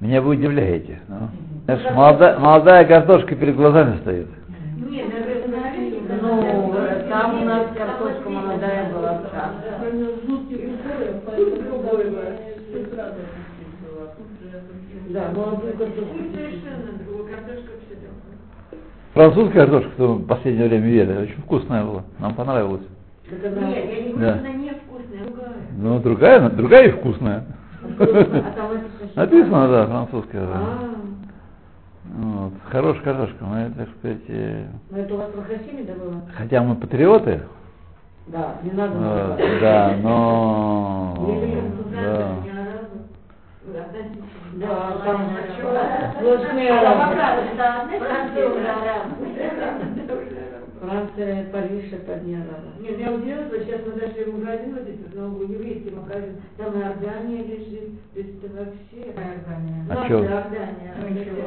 [0.00, 1.00] Меня вы удивляете.
[1.08, 1.28] ну.
[1.64, 4.26] Знаешь, молода- молодая картошка перед глазами стоит.
[4.90, 5.06] Нет,
[6.22, 6.74] ну,
[7.08, 9.20] там у нас картошка молодая была.
[9.32, 9.52] да.
[9.78, 12.36] Правильно, жуткие условия, поэтому другое
[12.68, 13.14] все сразу
[13.82, 14.06] было.
[14.16, 15.14] Тут же это всё.
[15.14, 16.14] Да, молодую картошку.
[16.34, 17.32] Совершенно другой.
[17.32, 18.36] Картошка все другое.
[19.16, 22.02] Французская картошка, что мы в последнее время ели, очень вкусная была.
[22.18, 24.32] Нам она- Нет, я не говорю, Да.
[24.34, 25.54] она невкусная, другая.
[25.78, 27.44] Ну, другая, но другая и вкусная.
[27.82, 29.18] А там это что?
[29.18, 30.40] Написано, да, французская.
[30.46, 30.52] Да.
[30.54, 30.90] А,
[32.18, 32.52] Вот.
[32.70, 36.20] Хорошая картошка, мы, так сказать, э, ну это у вас в Хасиме да было?
[36.36, 37.40] хотя мы патриоты,
[38.26, 38.92] Да, не надо.
[38.96, 39.60] э, называть.
[39.62, 41.14] да, но...
[41.26, 41.62] Или
[41.94, 42.34] Да.
[42.44, 42.96] Ни разу.
[43.66, 44.24] Вы относительно.
[44.56, 45.20] Да, там
[45.72, 47.14] Да, арабы.
[47.56, 47.86] да,
[50.80, 52.68] Франция Париж, это не арабы.
[52.80, 56.82] Нет, я удивилась, сейчас мы зашли в магазин, вот этот, ну, еврейский магазин, там и
[56.84, 59.12] Ордания лежит, то есть это вообще...
[59.88, 60.18] А Наша чё?
[60.18, 60.94] Ордания.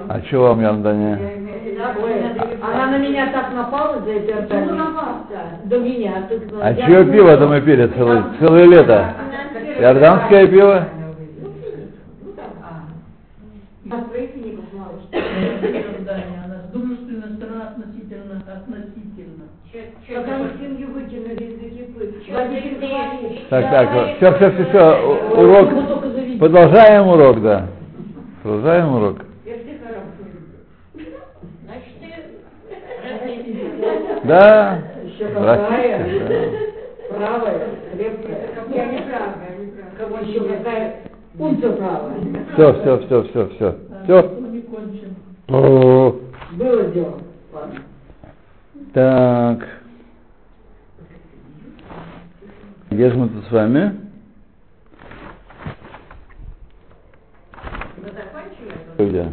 [0.09, 0.59] А что вам?
[0.59, 2.13] Ой,
[2.61, 4.71] она на меня так напала за эти Ну, артани.
[4.71, 5.43] на вас, да.
[5.65, 6.27] До меня.
[6.61, 9.13] А чье пиво-то мы пили целое, целое лето?
[9.79, 10.85] Иорданское пиво?
[13.91, 15.17] А строительников мало что.
[15.17, 16.41] Оправдание.
[16.45, 19.45] Она дружественная страна относительно, относительно.
[20.07, 22.05] Когда мы семью выкинули из Египта.
[22.25, 23.38] Чё Владимир ты говорит, говоришь?
[23.49, 24.79] Так, так, все, все, все, все,
[25.35, 25.71] «Ой, урок.
[25.71, 26.37] мы только завидели».
[26.37, 27.67] Продолжаем урок, да.
[28.43, 29.17] Продолжаем урок.
[34.23, 34.83] Да.
[35.03, 36.05] Еще какая?
[37.09, 37.61] Правая,
[37.93, 38.49] крепкая.
[38.71, 39.91] Я не права, я не права.
[39.97, 40.95] Кого еще какая?
[41.39, 42.15] Унция правая.
[42.53, 43.75] Все, все, все, все, все.
[44.03, 44.39] Все.
[46.51, 47.17] Было дело.
[47.51, 47.75] Ладно.
[48.93, 49.67] Так.
[52.91, 53.95] Где же мы тут с вами?
[58.97, 59.27] Где?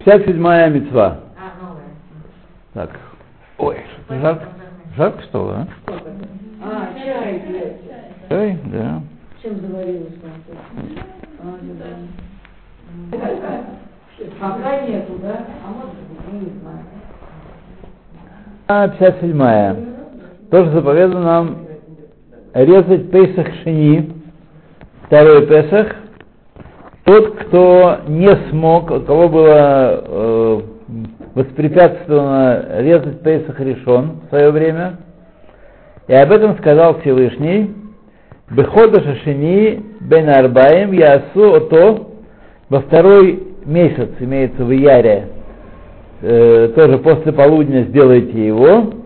[0.00, 1.20] 57-я мецва.
[1.36, 1.84] А, новая.
[2.74, 2.90] Так.
[3.58, 3.76] Ой,
[4.08, 4.48] жарко.
[4.96, 5.66] Жарко стало, а?
[6.62, 7.76] А, чай пьет.
[8.30, 9.02] Ой, да.
[9.42, 10.14] Чем заварилась?
[11.40, 11.78] А, ну.
[14.40, 15.46] Пока нету, да?
[15.64, 15.94] А может
[16.32, 16.84] не знаю.
[18.66, 19.76] А, 57-я.
[20.50, 21.67] Тоже заповедано нам
[22.64, 24.10] резать Песах Шини,
[25.06, 25.94] второй Песах.
[27.04, 30.60] Тот, кто не смог, у кого было э,
[31.34, 34.96] воспрепятствовано резать Песах решен в свое время,
[36.06, 37.74] и об этом сказал Всевышний,
[38.50, 42.08] Бехода Шашини Бен Арбаем Ясу Ото
[42.68, 45.28] во второй месяц, имеется в Яре,
[46.22, 48.97] э, тоже после полудня сделайте его.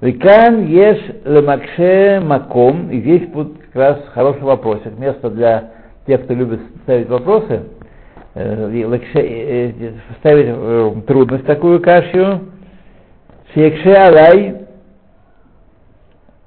[0.00, 2.90] Викан еш лемакше маком.
[2.90, 4.98] И здесь будет как раз хороший вопросик.
[4.98, 5.70] Место для
[6.06, 7.64] тех, кто любит ставить вопросы.
[8.34, 12.40] Э, э, э, ставить трудность такую кашью.
[13.52, 14.54] Шекше алай,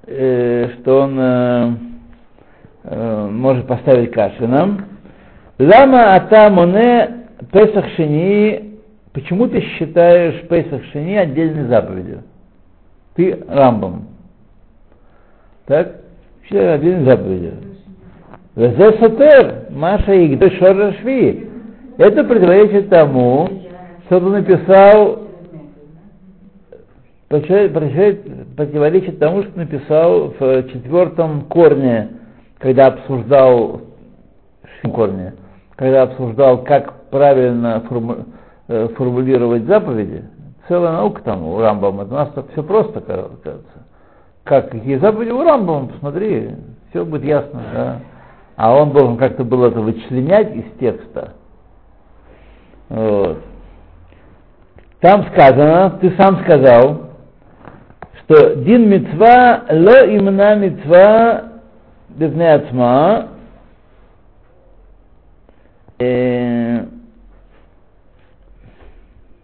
[0.06, 1.78] что он
[3.34, 4.86] может поставить кашу нам.
[5.60, 8.80] Лама ата моне Песах Шини,
[9.12, 12.24] почему ты считаешь Песах Шини отдельной заповедью?
[13.16, 14.08] Ты Рамбом.
[15.66, 15.96] Так?
[16.44, 17.54] Считаешь отдельной заповедью.
[18.56, 21.50] Везе Сотер, Маша и Шора Шви.
[21.98, 23.50] Это противоречит тому,
[24.06, 25.20] что ты написал,
[27.30, 32.10] противоречит, тому, что написал в четвертом корне,
[32.60, 33.82] когда обсуждал
[34.92, 35.34] корне,
[35.76, 37.84] когда обсуждал, как правильно
[38.68, 40.24] э, формулировать заповеди,
[40.68, 43.86] целая наука там у Рамбама, у нас так все просто, кажется.
[44.44, 46.52] Как, какие заповеди у Рамбама, посмотри,
[46.90, 48.00] все будет ясно, да.
[48.56, 51.34] А он должен как-то было это вычленять из текста.
[52.90, 53.40] Вот.
[55.00, 57.10] Там сказано, ты сам сказал,
[58.20, 61.44] что дин мецва ло имна мецва
[62.10, 63.28] бивне ацма
[66.00, 66.86] э,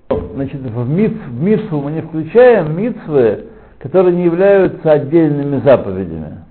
[0.09, 3.45] значит, в, митв, в митву мы не включаем митвы,
[3.79, 6.45] которые не являются отдельными заповедями.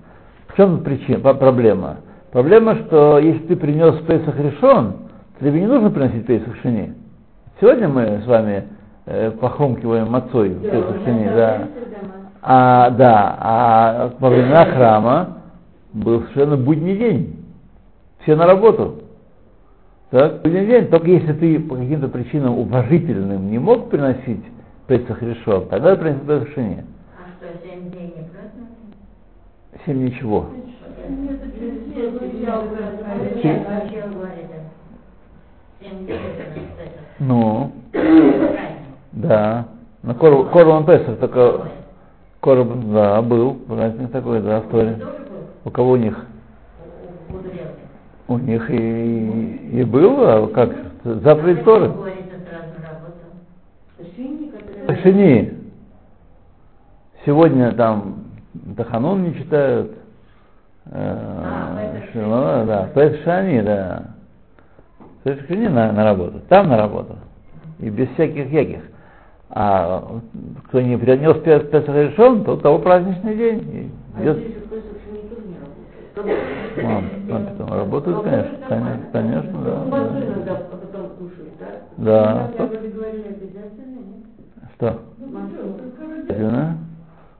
[0.47, 1.97] В чем причина, проблема?
[2.31, 4.93] Проблема, что если ты принес Песах решен,
[5.39, 6.93] тебе не нужно приносить Песах шини.
[7.59, 8.65] Сегодня мы с вами
[9.05, 11.67] э, похрумкиваем мацой в Песах шини, да.
[12.41, 15.37] А, да, а во времена храма
[15.91, 17.35] был совершенно будний день.
[18.21, 19.03] Все на работу.
[20.11, 20.87] Так, день.
[20.87, 24.43] Только если ты по каким-то причинам уважительным не мог приносить
[24.87, 26.83] Песах решен, тогда приносить Песах.
[27.15, 28.69] А что, семь дней не празднуют?
[29.85, 30.47] Семь ничего.
[37.19, 37.71] Ну,
[39.11, 39.67] да.
[40.01, 41.67] На Кор- Корбан Песах только
[42.39, 44.97] Корбан, да, был праздник такой, да, в Торе.
[45.65, 46.25] У кого у них?
[48.29, 50.69] У- них и, и было, как
[51.03, 51.91] заповедь Торы.
[55.03, 55.53] Шини.
[57.25, 58.23] Сегодня там
[58.77, 59.91] Таханун не читают.
[60.91, 62.89] А, Э, Песах Шило, да,
[63.23, 64.03] Шани, да.
[65.47, 67.15] Шани на, на работу, там на работу.
[67.79, 68.79] И без всяких яких.
[69.51, 70.03] А
[70.67, 73.59] кто не принес Пес- Песах решен, то у того праздничный день.
[73.71, 76.08] И А идет здесь же в Песах Шини тоже не работают.
[76.81, 79.75] Мам, а потом работают, конечно, конечно, конечно, да.
[79.85, 81.57] Можно потом кушать,
[81.97, 82.47] да?
[82.47, 82.51] Да.
[84.75, 84.99] Что?
[86.29, 86.77] Обязательно.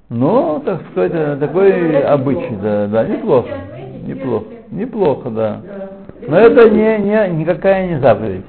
[0.10, 3.50] Но, ну, так сказать, такой обычай, да, да, неплохо.
[4.06, 4.46] Неплохо.
[4.72, 5.62] Неплохо, да.
[6.28, 8.46] Но это не, не, никакая не заповедь.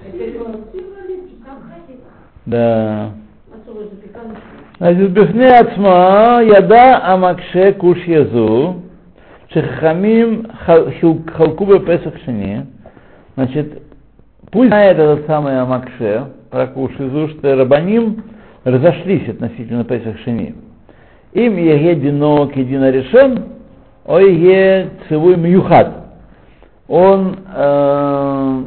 [2.46, 3.10] Да.
[4.78, 8.76] Значит, бифне яда амакше куш язу.
[9.52, 12.66] Шехамим Халкуба Песах Шини,
[13.34, 13.82] значит,
[14.52, 18.22] пусть знает этот самый Амакше, Ракуш из уст, Рабаним
[18.64, 20.54] разошлись относительно Песах Шини.
[21.32, 23.44] Им еге дино кедина решен,
[24.06, 25.94] ой е цивуй мюхат.
[26.88, 28.62] Он, э,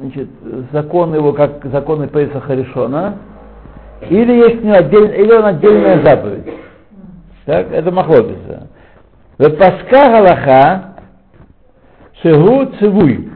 [0.00, 0.28] значит,
[0.72, 3.16] закон его как законы Песаха Решона,
[4.08, 6.52] или есть не него отдельно, или он отдельная заповедь.
[7.44, 8.57] Так, это махлопица.
[9.38, 10.94] В Паска Галаха
[12.20, 13.30] Шигу Цивуй.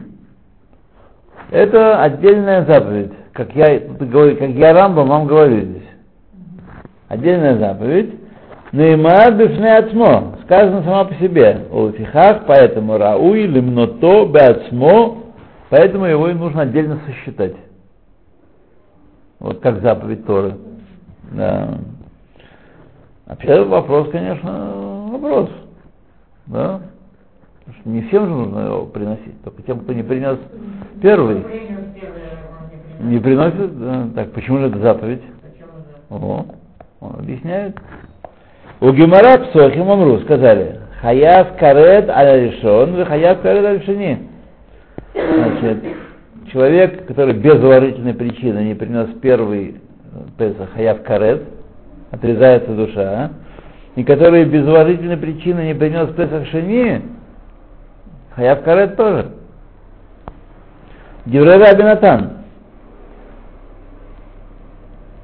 [1.49, 3.13] Это отдельная заповедь.
[3.31, 5.87] Как я, как я Рамбам вам говорю здесь.
[7.07, 8.15] Отдельная заповедь.
[8.73, 10.35] Неймар бифне ацмо.
[10.43, 11.67] Сказано сама по себе.
[11.71, 15.19] О фихах, поэтому рауи лимното беацмо.
[15.69, 17.55] Поэтому его и нужно отдельно сосчитать.
[19.39, 20.57] Вот как заповедь Торы.
[21.31, 21.77] Да.
[23.25, 25.49] Вообще вопрос, конечно, вопрос.
[26.47, 26.81] Да?
[27.59, 30.37] Потому что не всем же нужно его приносить, только тем, кто не принес
[31.01, 31.43] первый.
[32.99, 34.07] Не приносит, да.
[34.15, 35.21] так почему же это заповедь?
[36.09, 36.45] О,
[36.99, 37.77] он объясняет.
[38.81, 44.19] У Гемара Псохим Амру сказали, Хаяв карет аль решен, вы хаяв карет аль шини.
[45.13, 45.83] Значит,
[46.51, 51.43] человек, который без уважительной причины не принес первый э, Песах, хаяв карет,
[52.11, 53.31] отрезается душа,
[53.95, 57.01] и который без уважительной причины не принес Песах шини,
[58.35, 59.31] חייב כרת тоже.
[61.25, 62.31] דברי רבי נתן.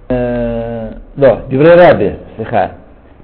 [0.09, 2.72] Э, Да, דברי רבי, סליחה.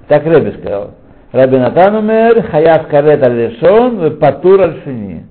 [0.08, 0.90] Так רבי сказал.
[1.32, 5.26] רבי נתן אומר, חייב כרת על הראשון, פטור על השני.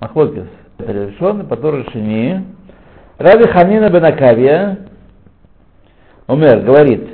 [0.00, 0.46] מחלוקת.
[0.80, 2.44] על הראשון, и פטור על השני.
[3.18, 4.78] רבי חנינא בן עקביא
[6.26, 7.08] אומר, говорит,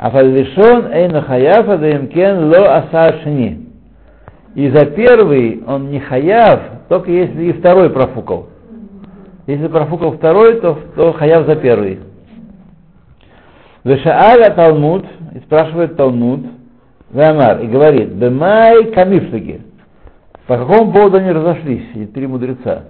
[0.00, 3.66] Афаль-решон эйну хаяв, адаимкен ло аса шини.
[4.54, 8.46] И за первый он не хаяв, только если и второй профукал.
[9.46, 12.00] Если профукал второй, то, то хаяв за первый.
[13.84, 16.46] Вешааля Талмуд, и спрашивает Талмуд,
[17.10, 19.60] Вамар, и говорит, Бемай камифлиги.
[20.46, 22.84] По какому поводу они разошлись, эти три мудреца?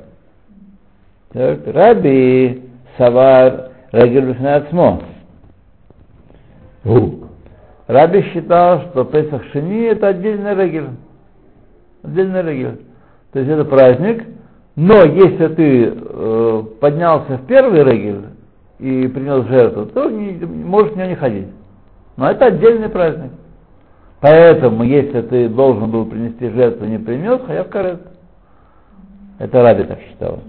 [1.33, 2.63] Так, Раби
[2.97, 4.37] Савар Рагель
[6.85, 7.29] Бифнацмо.
[7.87, 10.91] Раби считал, что Песах Шини это отдельный регель.
[12.05, 12.81] Отдельный регель.
[13.33, 14.27] То есть это праздник,
[14.77, 18.27] но если ты э, поднялся в первый регель
[18.79, 21.49] и принес жертву, то не, можешь в него не ходить.
[22.17, 23.33] Но это отдельный праздник.
[24.21, 28.03] Поэтому, если ты должен был принести жертву, не принес, хаяв карет.
[29.39, 30.41] Это Раби так считал.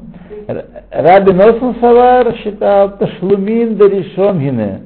[0.91, 4.81] Раби Носон Савар считал Ташлумин Даришон Гине.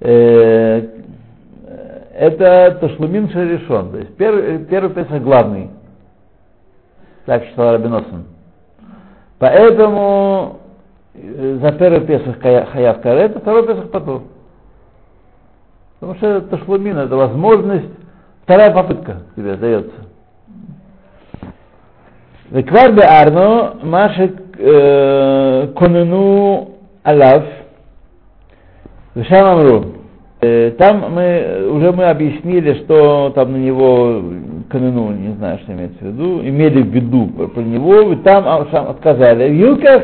[0.00, 3.90] Э, э, это Ташлумин Шаришон.
[3.90, 5.70] То есть э, первый, первый Песах главный.
[7.26, 8.26] Так считал Рабиносом.
[9.38, 10.60] Поэтому
[11.14, 14.22] за первый Песах Хаяв Карет, а второй Песах Патур.
[15.98, 17.90] Потому что это Ташлумин, это возможность,
[18.44, 20.06] вторая попытка тебе дается.
[22.50, 24.56] Веквар арно машек
[25.76, 26.70] конену
[27.02, 27.44] алав
[29.14, 29.84] ну, шам Амру.
[30.40, 34.22] Э, там мы, уже мы объяснили, что там на него
[34.70, 38.66] Канену, не знаю, что имеется в виду, имели в виду про него, и там а,
[38.70, 39.48] Шам отказали.
[39.48, 40.02] В Юках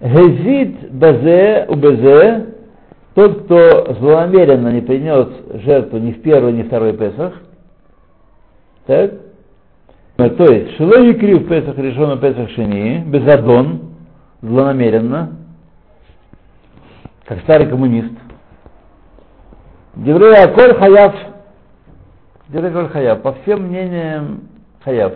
[0.00, 2.46] Гезит Базе Убезе,
[3.14, 5.28] тот, кто злонамеренно не принес
[5.64, 7.34] жертву ни в первый, ни в второй Песах,
[8.86, 9.12] так?
[10.18, 13.80] Э, то есть, Шилой крив в Песах решен на Песах Шини, Безадон,
[14.42, 15.30] злонамеренно,
[17.28, 18.12] как старый коммунист.
[19.96, 21.14] Деврея Коль Хаяв,
[22.48, 24.48] Деврея Коль Хаяв, по всем мнениям
[24.82, 25.12] Хаяв.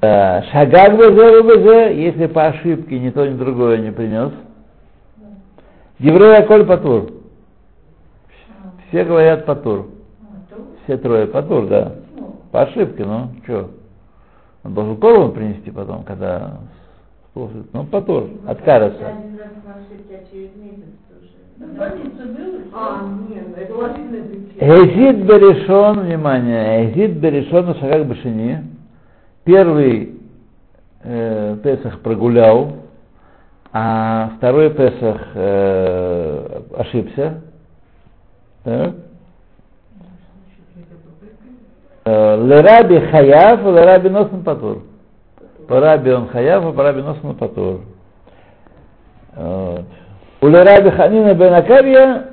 [0.00, 4.32] Э, Шагак БЗ УБЗ, если по ошибке ни то, ни другое не принес.
[5.98, 7.12] Еврея Коль Патур.
[8.88, 9.88] Все говорят Патур.
[10.84, 11.92] Все трое Патур, да.
[12.52, 13.70] По ошибке, ну, что?
[14.64, 16.60] Он должен Корбан принести потом, когда
[17.32, 17.66] слушает.
[17.72, 19.06] Ну, Патур, откажется.
[19.06, 19.28] А?
[22.74, 23.00] А.
[24.60, 28.64] Эзид Берешон, внимание, Эзид Берешон Шагак Башини.
[29.44, 30.20] Первый
[31.02, 32.72] э, Песах прогулял,
[33.72, 37.40] а второй Песах э, ошибся.
[38.64, 38.94] Так.
[42.04, 44.82] Э, Лераби Хаяв, Лераби Носен Патур.
[45.68, 47.80] Параби он хаяв, а параби нос мутатор.
[50.40, 52.24] У Раби Ханина бен Акария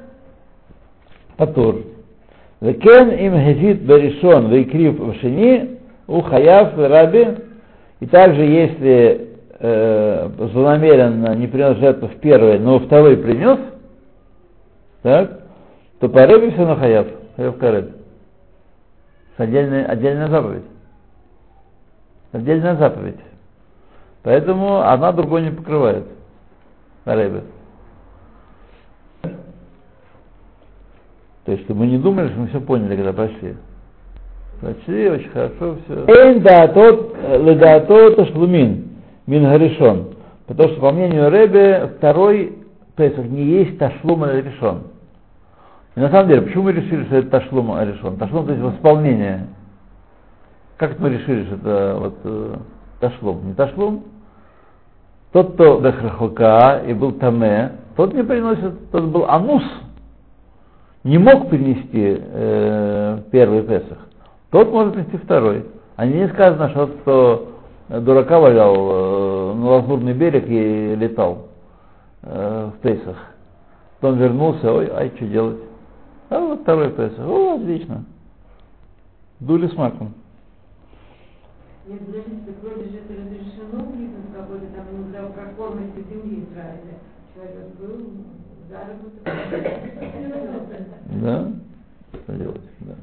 [1.35, 1.81] патур.
[2.61, 7.27] Векен им хезит берешон вейкрив в шини у хаяв раби.
[7.99, 9.29] И также, если
[9.59, 13.57] э, злонамеренно не принес жертву в первой, но второй принес,
[15.01, 15.41] так,
[15.99, 17.91] то по рыбе все на хаяв, хаяв карыб.
[19.37, 20.63] Отдельная, отдельная заповедь.
[22.35, 23.15] Отдельная заповедь.
[24.21, 26.03] Поэтому одна другой не покрывает.
[27.05, 27.43] По рыбе.
[31.45, 33.55] То есть, чтобы мы не думали, что мы все поняли, когда пошли.
[34.59, 36.05] Пошли, очень хорошо все.
[36.07, 38.89] Эйн даатот, ледаатот ташлумин,
[39.27, 40.15] мин гаришон.
[40.45, 42.57] Потому что, по мнению Ребе, второй
[42.97, 44.83] Песах не есть ташлум а решен.
[45.95, 48.17] И на самом деле, почему мы решили, что это ташлум решен?
[48.17, 49.47] Ташлум, то есть восполнение.
[50.77, 52.55] Как мы решили, что это вот э,
[52.99, 53.47] ташлум?
[53.47, 54.03] Не ташлум?
[55.31, 59.63] Тот, кто бехрахука и был таме, тот не приносит, тот был анус,
[61.03, 63.99] не мог принести э, первый Песах,
[64.51, 65.65] тот может принести второй.
[65.95, 67.51] А не сказано, что тот, кто
[68.01, 71.47] дурака валял э, на лазурный берег и летал
[72.21, 73.17] э, в Песах.
[74.01, 75.59] То он вернулся, ой, ай, что делать?
[76.29, 78.03] А вот второй Песах, о, отлично.
[79.39, 80.13] Дули с маком.
[81.87, 81.99] Нет,
[82.45, 86.97] так вроде же это разрешено бизнес какой-то там иногда прокормности земли Израиля.
[87.35, 87.97] Человек был,
[88.69, 89.21] заработок.
[91.21, 91.51] Да?
[92.23, 92.61] Что делать?
[92.79, 92.95] Да.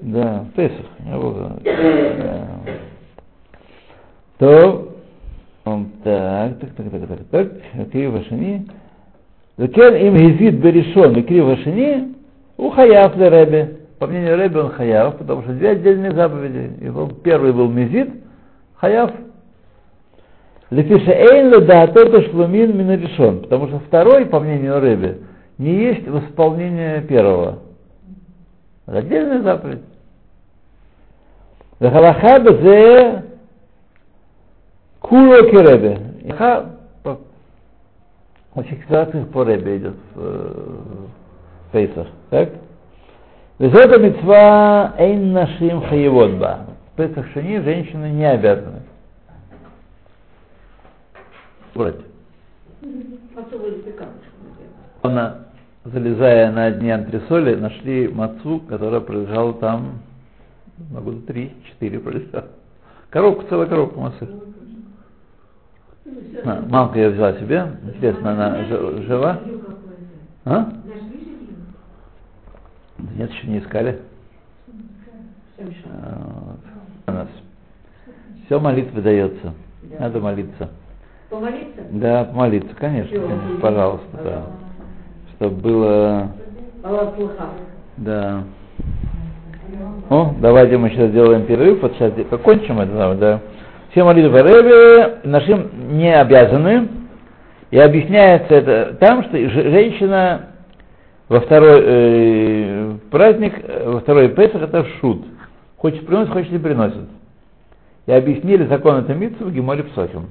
[0.00, 0.86] Да, Песах.
[1.20, 1.50] буду.
[1.62, 2.60] Да.
[4.38, 4.96] То,
[5.64, 8.66] так, так, так, так, так, так, Крив Вашини.
[9.58, 12.14] Закен им гизит берешон Крив Вашини,
[12.56, 13.76] у Хаяв для Ребе.
[13.98, 16.72] По мнению Ребе он Хаяв, потому что две отдельные заповеди.
[16.80, 18.10] И он, первый был Мизит,
[18.76, 19.12] Хаяв.
[20.70, 23.42] Лефишаэйн ледаато ташлумин мин решен.
[23.42, 25.18] Потому что второй, по мнению Ребе,
[25.58, 27.60] не есть восполнение первого.
[28.86, 29.82] Это отдельная заповедь.
[31.80, 33.24] Вехалаха бзе
[35.00, 35.98] куро керебе.
[36.36, 36.76] Ха
[38.56, 40.66] по фиксациях по ребе идет в, э,
[41.68, 42.06] в Пейсах.
[42.30, 42.48] Так?
[43.58, 46.66] Везета митцва эйн нашим хаевод ба.
[46.92, 48.82] В Песах шани женщины не обязаны.
[53.86, 54.30] Запеканочку.
[55.02, 55.38] Она,
[55.84, 60.00] залезая на дни антресоли, нашли мацу, которая пролежала там,
[60.90, 62.46] ну, года три-четыре пролежала.
[63.10, 64.28] Коробку, целая коробка мацы.
[66.44, 67.66] А, мамка ее взяла себе.
[67.84, 69.40] Интересно, она жи- жива?
[70.44, 70.72] А?
[73.16, 74.00] Нет, еще не искали.
[75.58, 76.58] Вот.
[77.06, 77.28] У нас.
[78.46, 79.54] Все молитва дается.
[79.98, 80.70] Надо молиться.
[81.30, 81.82] Помолиться?
[81.90, 84.42] Да, молиться, конечно, конечно, пожалуйста, да.
[85.34, 86.32] Чтобы было,
[87.96, 88.44] да.
[90.08, 93.40] О, давайте мы сейчас сделаем перерыв, вот сейчас закончим это, да.
[93.90, 96.88] Все молитвы Рэбе нашим не обязаны,
[97.72, 100.50] и объясняется это там, что женщина
[101.28, 105.24] во второй э, праздник, э, во второй Песах это шут.
[105.76, 107.08] Хочет приносит, хочет не приносит.
[108.06, 110.26] И объяснили закон этой митцвы в Геморе Псохим.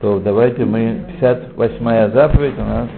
[0.00, 2.88] То давайте мы, 58-я заповедь у нас